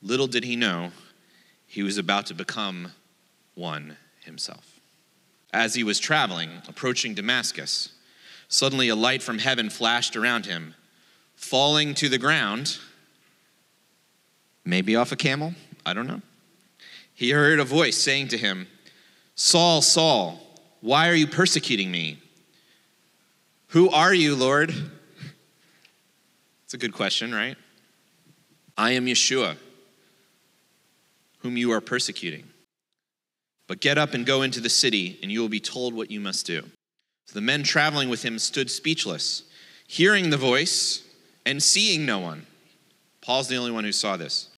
Little 0.03 0.27
did 0.27 0.45
he 0.45 0.57
know 0.57 0.91
he 1.67 1.83
was 1.83 1.99
about 1.99 2.27
to 2.27 2.35
become 2.35 2.93
one 3.55 3.97
himself. 4.25 4.72
As 5.53 5.75
he 5.75 5.85
was 5.85 5.99
traveling, 5.99 6.51
approaching 6.67 7.15
Damascus, 7.15 7.91
suddenly 8.49 8.89
a 8.89 8.97
light 8.97 9.23
from 9.23 9.39
heaven 9.39 9.69
flashed 9.69 10.17
around 10.17 10.47
him. 10.47 10.75
Falling 11.35 11.95
to 11.95 12.09
the 12.09 12.19
ground, 12.19 12.79
maybe 14.65 14.95
off 14.95 15.13
a 15.13 15.17
camel, 15.17 15.55
I 15.85 15.93
don't 15.93 16.07
know. 16.07 16.23
He 17.15 17.31
heard 17.31 17.59
a 17.59 17.65
voice 17.65 17.97
saying 17.97 18.29
to 18.29 18.39
him, 18.39 18.69
Saul, 19.35 19.83
Saul, 19.83 20.41
why 20.81 21.09
are 21.09 21.15
you 21.15 21.27
persecuting 21.27 21.91
me? 21.91 22.19
Who 23.69 23.91
are 23.91 24.15
you, 24.15 24.35
Lord? 24.35 24.75
It's 26.65 26.75
a 26.75 26.79
good 26.79 26.93
question, 26.93 27.35
right? 27.35 27.57
I 28.77 28.93
am 28.93 29.07
Yeshua, 29.07 29.57
whom 31.39 31.57
you 31.57 31.73
are 31.73 31.81
persecuting. 31.81 32.45
But 33.69 33.81
get 33.81 33.99
up 33.99 34.15
and 34.15 34.27
go 34.27 34.43
into 34.43 34.61
the 34.61 34.69
city, 34.69 35.19
and 35.23 35.31
you 35.31 35.41
will 35.41 35.49
be 35.49 35.61
told 35.61 35.95
what 35.95 36.11
you 36.11 36.21
must 36.21 36.47
do. 36.47 36.63
So 37.27 37.35
the 37.35 37.41
men 37.41 37.63
traveling 37.63 38.09
with 38.09 38.25
him 38.25 38.39
stood 38.39 38.71
speechless, 38.71 39.45
hearing 39.87 40.31
the 40.31 40.37
voice 40.37 41.03
and 41.47 41.63
seeing 41.63 42.05
no 42.05 42.19
one. 42.19 42.47
Paul's 43.21 43.49
the 43.49 43.57
only 43.57 43.71
one 43.71 43.85
who 43.85 43.93
saw 43.93 44.17
this. 44.17 44.49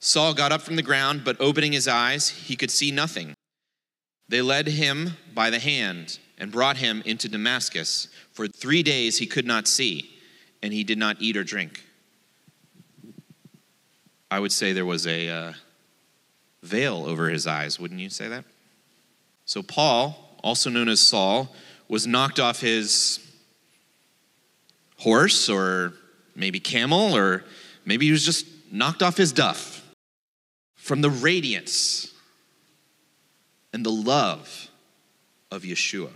Saul 0.00 0.34
got 0.34 0.52
up 0.52 0.62
from 0.62 0.76
the 0.76 0.82
ground, 0.82 1.22
but 1.24 1.40
opening 1.40 1.72
his 1.72 1.86
eyes, 1.86 2.28
he 2.28 2.56
could 2.56 2.70
see 2.70 2.90
nothing. 2.90 3.34
They 4.28 4.42
led 4.42 4.66
him 4.68 5.16
by 5.34 5.50
the 5.50 5.58
hand 5.58 6.18
and 6.38 6.50
brought 6.50 6.78
him 6.78 7.02
into 7.04 7.28
Damascus. 7.28 8.08
For 8.32 8.48
three 8.48 8.82
days 8.82 9.18
he 9.18 9.26
could 9.26 9.46
not 9.46 9.68
see, 9.68 10.10
and 10.62 10.72
he 10.72 10.84
did 10.84 10.98
not 10.98 11.16
eat 11.20 11.36
or 11.36 11.44
drink. 11.44 11.84
I 14.30 14.40
would 14.40 14.52
say 14.52 14.72
there 14.72 14.86
was 14.86 15.06
a 15.06 15.28
uh, 15.28 15.52
veil 16.62 17.04
over 17.06 17.28
his 17.28 17.46
eyes, 17.46 17.78
wouldn't 17.78 18.00
you 18.00 18.10
say 18.10 18.28
that? 18.28 18.44
So, 19.44 19.62
Paul, 19.62 20.36
also 20.42 20.70
known 20.70 20.88
as 20.88 21.00
Saul, 21.00 21.54
was 21.88 22.06
knocked 22.06 22.38
off 22.38 22.60
his 22.60 23.18
horse 24.98 25.48
or 25.48 25.94
maybe 26.36 26.60
camel, 26.60 27.16
or 27.16 27.44
maybe 27.84 28.06
he 28.06 28.12
was 28.12 28.24
just 28.24 28.46
knocked 28.70 29.02
off 29.02 29.16
his 29.16 29.32
duff 29.32 29.82
from 30.76 31.00
the 31.00 31.10
radiance 31.10 32.12
and 33.72 33.84
the 33.84 33.90
love 33.90 34.68
of 35.50 35.62
Yeshua, 35.62 36.10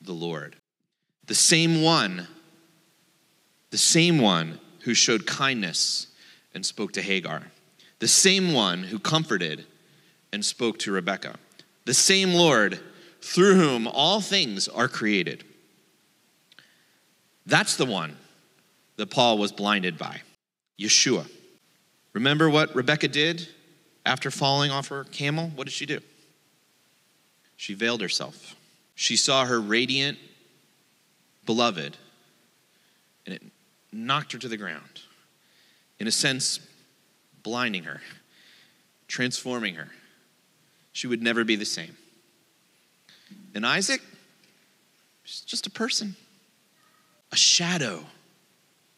the 0.00 0.12
Lord. 0.12 0.56
The 1.26 1.34
same 1.34 1.82
one, 1.82 2.26
the 3.70 3.78
same 3.78 4.18
one 4.18 4.58
who 4.80 4.94
showed 4.94 5.26
kindness 5.26 6.08
and 6.54 6.66
spoke 6.66 6.92
to 6.92 7.02
Hagar, 7.02 7.44
the 8.02 8.08
same 8.08 8.52
one 8.52 8.82
who 8.82 8.98
comforted 8.98 9.64
and 10.32 10.44
spoke 10.44 10.76
to 10.76 10.90
Rebekah, 10.90 11.36
the 11.84 11.94
same 11.94 12.34
Lord 12.34 12.80
through 13.20 13.54
whom 13.54 13.86
all 13.86 14.20
things 14.20 14.66
are 14.66 14.88
created. 14.88 15.44
That's 17.46 17.76
the 17.76 17.86
one 17.86 18.16
that 18.96 19.08
Paul 19.08 19.38
was 19.38 19.52
blinded 19.52 19.98
by, 19.98 20.22
Yeshua. 20.80 21.30
Remember 22.12 22.50
what 22.50 22.74
Rebekah 22.74 23.06
did 23.06 23.46
after 24.04 24.32
falling 24.32 24.72
off 24.72 24.88
her 24.88 25.04
camel? 25.04 25.52
What 25.54 25.68
did 25.68 25.72
she 25.72 25.86
do? 25.86 26.00
She 27.56 27.72
veiled 27.72 28.00
herself. 28.00 28.56
She 28.96 29.14
saw 29.14 29.44
her 29.44 29.60
radiant 29.60 30.18
beloved, 31.46 31.96
and 33.26 33.34
it 33.36 33.42
knocked 33.92 34.32
her 34.32 34.40
to 34.40 34.48
the 34.48 34.56
ground. 34.56 35.02
In 36.00 36.08
a 36.08 36.12
sense, 36.12 36.58
blinding 37.42 37.84
her, 37.84 38.00
transforming 39.08 39.74
her. 39.74 39.88
She 40.92 41.06
would 41.06 41.22
never 41.22 41.44
be 41.44 41.56
the 41.56 41.64
same. 41.64 41.96
And 43.54 43.66
Isaac, 43.66 44.02
he's 45.24 45.40
just 45.40 45.66
a 45.66 45.70
person, 45.70 46.16
a 47.30 47.36
shadow 47.36 48.04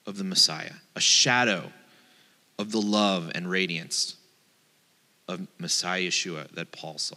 of 0.06 0.18
the 0.18 0.24
Messiah, 0.24 0.74
a 0.94 1.00
shadow 1.00 1.72
of 2.58 2.72
the 2.72 2.80
love 2.80 3.30
and 3.34 3.50
radiance 3.50 4.16
of 5.28 5.46
Messiah 5.58 6.02
Yeshua 6.02 6.50
that 6.52 6.72
Paul 6.72 6.98
saw. 6.98 7.16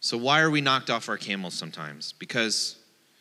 So, 0.00 0.18
why 0.18 0.40
are 0.40 0.50
we 0.50 0.60
knocked 0.60 0.90
off 0.90 1.08
our 1.08 1.16
camels 1.16 1.54
sometimes? 1.54 2.12
Because 2.12 2.76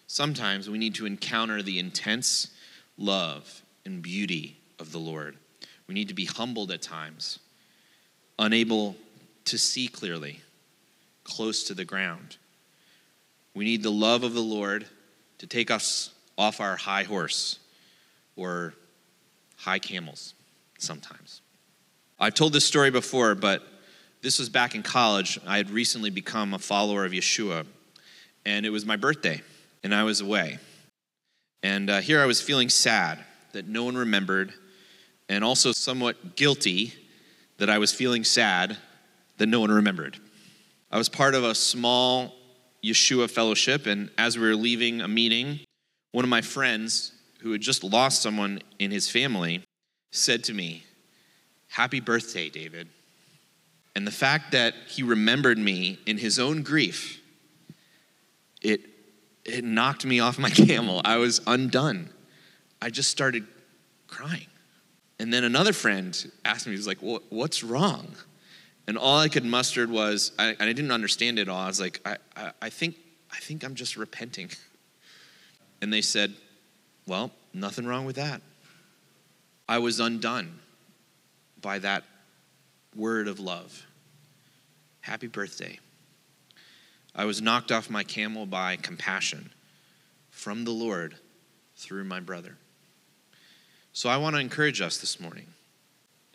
sometimes 0.07 0.69
we 0.69 0.77
need 0.77 0.95
to 0.95 1.05
encounter 1.05 1.61
the 1.61 1.79
intense 1.79 2.49
love 2.97 3.61
and 3.85 4.01
beauty 4.01 4.57
of 4.79 4.91
the 4.91 4.99
Lord. 4.99 5.37
We 5.87 5.93
need 5.93 6.07
to 6.07 6.13
be 6.13 6.25
humbled 6.25 6.71
at 6.71 6.81
times, 6.81 7.39
unable 8.39 8.95
to 9.45 9.57
see 9.57 9.87
clearly, 9.87 10.41
close 11.23 11.63
to 11.65 11.73
the 11.73 11.85
ground. 11.85 12.37
We 13.53 13.65
need 13.65 13.83
the 13.83 13.91
love 13.91 14.23
of 14.23 14.33
the 14.33 14.41
Lord 14.41 14.85
to 15.39 15.47
take 15.47 15.69
us 15.69 16.11
off 16.37 16.59
our 16.59 16.75
high 16.75 17.03
horse 17.03 17.59
or 18.35 18.73
high 19.57 19.79
camels 19.79 20.33
sometimes. 20.77 21.41
I've 22.19 22.33
told 22.33 22.53
this 22.53 22.65
story 22.65 22.91
before, 22.91 23.35
but 23.35 23.63
this 24.21 24.39
was 24.39 24.49
back 24.49 24.75
in 24.75 24.83
college. 24.83 25.37
I 25.45 25.57
had 25.57 25.69
recently 25.69 26.09
become 26.09 26.53
a 26.53 26.59
follower 26.59 27.05
of 27.05 27.11
Yeshua, 27.11 27.65
and 28.45 28.65
it 28.65 28.69
was 28.69 28.85
my 28.85 28.95
birthday, 28.95 29.41
and 29.83 29.93
I 29.93 30.03
was 30.03 30.21
away. 30.21 30.59
And 31.61 31.89
uh, 31.89 31.99
here 31.99 32.21
I 32.21 32.25
was 32.25 32.41
feeling 32.41 32.69
sad 32.69 33.19
that 33.51 33.67
no 33.67 33.83
one 33.83 33.95
remembered, 33.95 34.53
and 35.29 35.43
also 35.43 35.71
somewhat 35.71 36.35
guilty 36.35 36.93
that 37.57 37.69
I 37.69 37.77
was 37.77 37.93
feeling 37.93 38.23
sad 38.23 38.77
that 39.37 39.47
no 39.47 39.59
one 39.59 39.71
remembered. 39.71 40.17
I 40.91 40.97
was 40.97 41.09
part 41.09 41.35
of 41.35 41.43
a 41.43 41.55
small 41.55 42.33
Yeshua 42.83 43.29
fellowship, 43.29 43.85
and 43.87 44.09
as 44.17 44.37
we 44.37 44.45
were 44.45 44.55
leaving 44.55 45.01
a 45.01 45.07
meeting, 45.07 45.59
one 46.11 46.23
of 46.25 46.29
my 46.29 46.41
friends 46.41 47.13
who 47.39 47.51
had 47.51 47.61
just 47.61 47.83
lost 47.83 48.21
someone 48.21 48.61
in 48.79 48.91
his 48.91 49.09
family 49.09 49.63
said 50.11 50.43
to 50.45 50.53
me, 50.53 50.83
Happy 51.69 51.99
birthday, 51.99 52.49
David. 52.49 52.87
And 53.95 54.05
the 54.05 54.11
fact 54.11 54.51
that 54.51 54.75
he 54.87 55.01
remembered 55.01 55.57
me 55.57 55.99
in 56.05 56.17
his 56.17 56.37
own 56.37 56.61
grief, 56.61 57.19
it, 58.61 58.81
it 59.43 59.63
knocked 59.63 60.05
me 60.05 60.19
off 60.19 60.37
my 60.37 60.49
camel. 60.51 61.01
I 61.03 61.17
was 61.17 61.41
undone. 61.47 62.09
I 62.81 62.89
just 62.89 63.09
started 63.09 63.47
crying. 64.07 64.47
And 65.23 65.31
then 65.31 65.45
another 65.45 65.71
friend 65.71 66.31
asked 66.43 66.67
me, 66.67 66.73
he 66.73 66.77
was 66.77 66.85
like, 66.85 66.97
What's 66.99 67.63
wrong? 67.63 68.13
And 68.87 68.97
all 68.97 69.19
I 69.19 69.29
could 69.29 69.45
muster 69.45 69.87
was, 69.87 70.33
I, 70.37 70.49
I 70.59 70.65
didn't 70.65 70.91
understand 70.91 71.39
it 71.39 71.47
all. 71.47 71.61
I 71.61 71.67
was 71.67 71.79
like, 71.79 72.01
I, 72.05 72.17
I, 72.35 72.51
I, 72.63 72.69
think, 72.69 72.97
I 73.31 73.37
think 73.37 73.63
I'm 73.63 73.73
just 73.73 73.95
repenting. 73.95 74.49
And 75.81 75.93
they 75.93 76.01
said, 76.01 76.33
Well, 77.07 77.31
nothing 77.53 77.85
wrong 77.85 78.05
with 78.05 78.17
that. 78.17 78.41
I 79.67 79.77
was 79.77 80.01
undone 80.01 80.59
by 81.61 81.79
that 81.79 82.03
word 82.93 83.29
of 83.29 83.39
love. 83.39 83.85
Happy 84.99 85.27
birthday. 85.27 85.79
I 87.15 87.23
was 87.23 87.41
knocked 87.41 87.71
off 87.71 87.89
my 87.89 88.03
camel 88.03 88.45
by 88.45 88.75
compassion 88.75 89.51
from 90.31 90.65
the 90.65 90.71
Lord 90.71 91.15
through 91.77 92.03
my 92.03 92.19
brother. 92.19 92.57
So 93.95 94.09
I 94.09 94.17
want 94.17 94.35
to 94.35 94.39
encourage 94.39 94.81
us 94.81 94.97
this 94.97 95.19
morning 95.19 95.45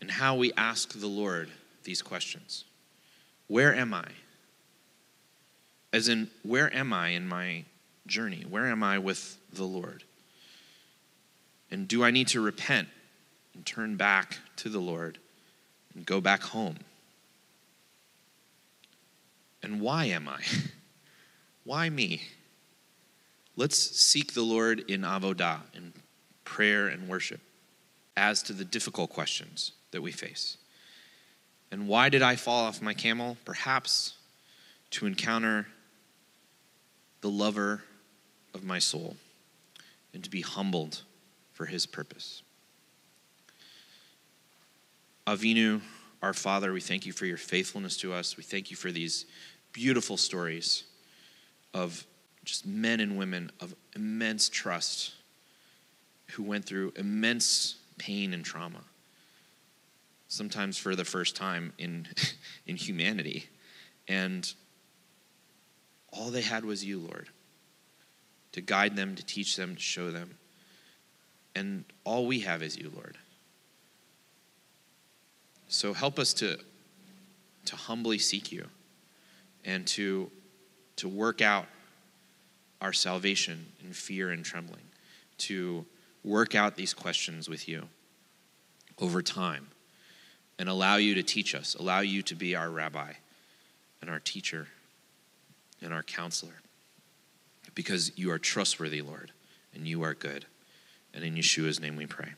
in 0.00 0.08
how 0.08 0.36
we 0.36 0.52
ask 0.56 0.92
the 0.92 1.08
Lord 1.08 1.50
these 1.82 2.02
questions 2.02 2.64
Where 3.48 3.74
am 3.74 3.92
I? 3.92 4.06
As 5.92 6.08
in, 6.08 6.30
where 6.44 6.72
am 6.74 6.92
I 6.92 7.08
in 7.08 7.26
my 7.26 7.64
journey? 8.06 8.44
Where 8.48 8.66
am 8.66 8.82
I 8.84 8.98
with 8.98 9.38
the 9.52 9.64
Lord? 9.64 10.04
And 11.70 11.88
do 11.88 12.04
I 12.04 12.12
need 12.12 12.28
to 12.28 12.40
repent 12.40 12.88
and 13.54 13.66
turn 13.66 13.96
back 13.96 14.38
to 14.56 14.68
the 14.68 14.78
Lord 14.78 15.18
and 15.94 16.06
go 16.06 16.20
back 16.20 16.42
home? 16.42 16.78
And 19.62 19.80
why 19.80 20.04
am 20.04 20.28
I? 20.28 20.40
why 21.64 21.90
me? 21.90 22.22
Let's 23.56 23.78
seek 23.78 24.34
the 24.34 24.42
Lord 24.42 24.88
in 24.88 25.00
avodah, 25.00 25.60
in 25.74 25.92
prayer 26.44 26.86
and 26.86 27.08
worship, 27.08 27.40
as 28.18 28.42
to 28.42 28.52
the 28.52 28.64
difficult 28.64 29.10
questions 29.10 29.72
that 29.92 30.02
we 30.02 30.10
face. 30.10 30.58
And 31.70 31.86
why 31.86 32.08
did 32.08 32.20
I 32.20 32.34
fall 32.34 32.64
off 32.64 32.82
my 32.82 32.92
camel? 32.92 33.36
Perhaps 33.44 34.14
to 34.90 35.06
encounter 35.06 35.68
the 37.20 37.30
lover 37.30 37.84
of 38.54 38.64
my 38.64 38.80
soul 38.80 39.16
and 40.12 40.24
to 40.24 40.30
be 40.30 40.40
humbled 40.40 41.02
for 41.52 41.66
his 41.66 41.86
purpose. 41.86 42.42
Avinu, 45.26 45.80
our 46.20 46.34
Father, 46.34 46.72
we 46.72 46.80
thank 46.80 47.06
you 47.06 47.12
for 47.12 47.26
your 47.26 47.36
faithfulness 47.36 47.96
to 47.98 48.12
us. 48.12 48.36
We 48.36 48.42
thank 48.42 48.70
you 48.70 48.76
for 48.76 48.90
these 48.90 49.26
beautiful 49.72 50.16
stories 50.16 50.84
of 51.72 52.04
just 52.44 52.66
men 52.66 52.98
and 52.98 53.16
women 53.16 53.52
of 53.60 53.74
immense 53.94 54.48
trust 54.48 55.12
who 56.32 56.42
went 56.42 56.64
through 56.64 56.92
immense 56.96 57.76
pain 57.98 58.32
and 58.32 58.44
trauma, 58.44 58.84
sometimes 60.28 60.78
for 60.78 60.94
the 60.96 61.04
first 61.04 61.36
time 61.36 61.72
in, 61.78 62.06
in 62.66 62.76
humanity. 62.76 63.48
And 64.06 64.52
all 66.12 66.30
they 66.30 66.42
had 66.42 66.64
was 66.64 66.84
you, 66.84 66.98
Lord, 66.98 67.28
to 68.52 68.60
guide 68.60 68.96
them, 68.96 69.14
to 69.14 69.24
teach 69.24 69.56
them, 69.56 69.76
to 69.76 69.82
show 69.82 70.10
them. 70.10 70.38
And 71.54 71.84
all 72.04 72.26
we 72.26 72.40
have 72.40 72.62
is 72.62 72.76
you, 72.76 72.90
Lord. 72.94 73.18
So 75.68 75.92
help 75.92 76.18
us 76.18 76.32
to, 76.34 76.58
to 77.66 77.76
humbly 77.76 78.18
seek 78.18 78.50
you 78.50 78.66
and 79.64 79.86
to, 79.88 80.30
to 80.96 81.08
work 81.08 81.42
out 81.42 81.66
our 82.80 82.92
salvation 82.92 83.66
in 83.84 83.92
fear 83.92 84.30
and 84.30 84.44
trembling, 84.44 84.84
to 85.38 85.84
work 86.24 86.54
out 86.54 86.76
these 86.76 86.94
questions 86.94 87.48
with 87.48 87.68
you 87.68 87.88
over 88.98 89.22
time 89.22 89.68
and 90.58 90.68
allow 90.68 90.96
you 90.96 91.14
to 91.14 91.22
teach 91.22 91.54
us, 91.54 91.74
allow 91.74 92.00
you 92.00 92.22
to 92.22 92.34
be 92.34 92.54
our 92.54 92.70
rabbi 92.70 93.12
and 94.00 94.10
our 94.10 94.18
teacher 94.18 94.68
and 95.80 95.92
our 95.92 96.02
counselor. 96.02 96.60
Because 97.74 98.12
you 98.16 98.30
are 98.32 98.38
trustworthy, 98.38 99.02
Lord, 99.02 99.30
and 99.74 99.86
you 99.86 100.02
are 100.02 100.14
good. 100.14 100.46
And 101.14 101.22
in 101.24 101.36
Yeshua's 101.36 101.80
name 101.80 101.96
we 101.96 102.06
pray. 102.06 102.32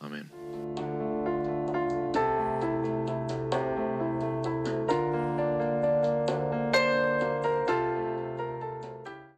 Amen. 0.00 0.93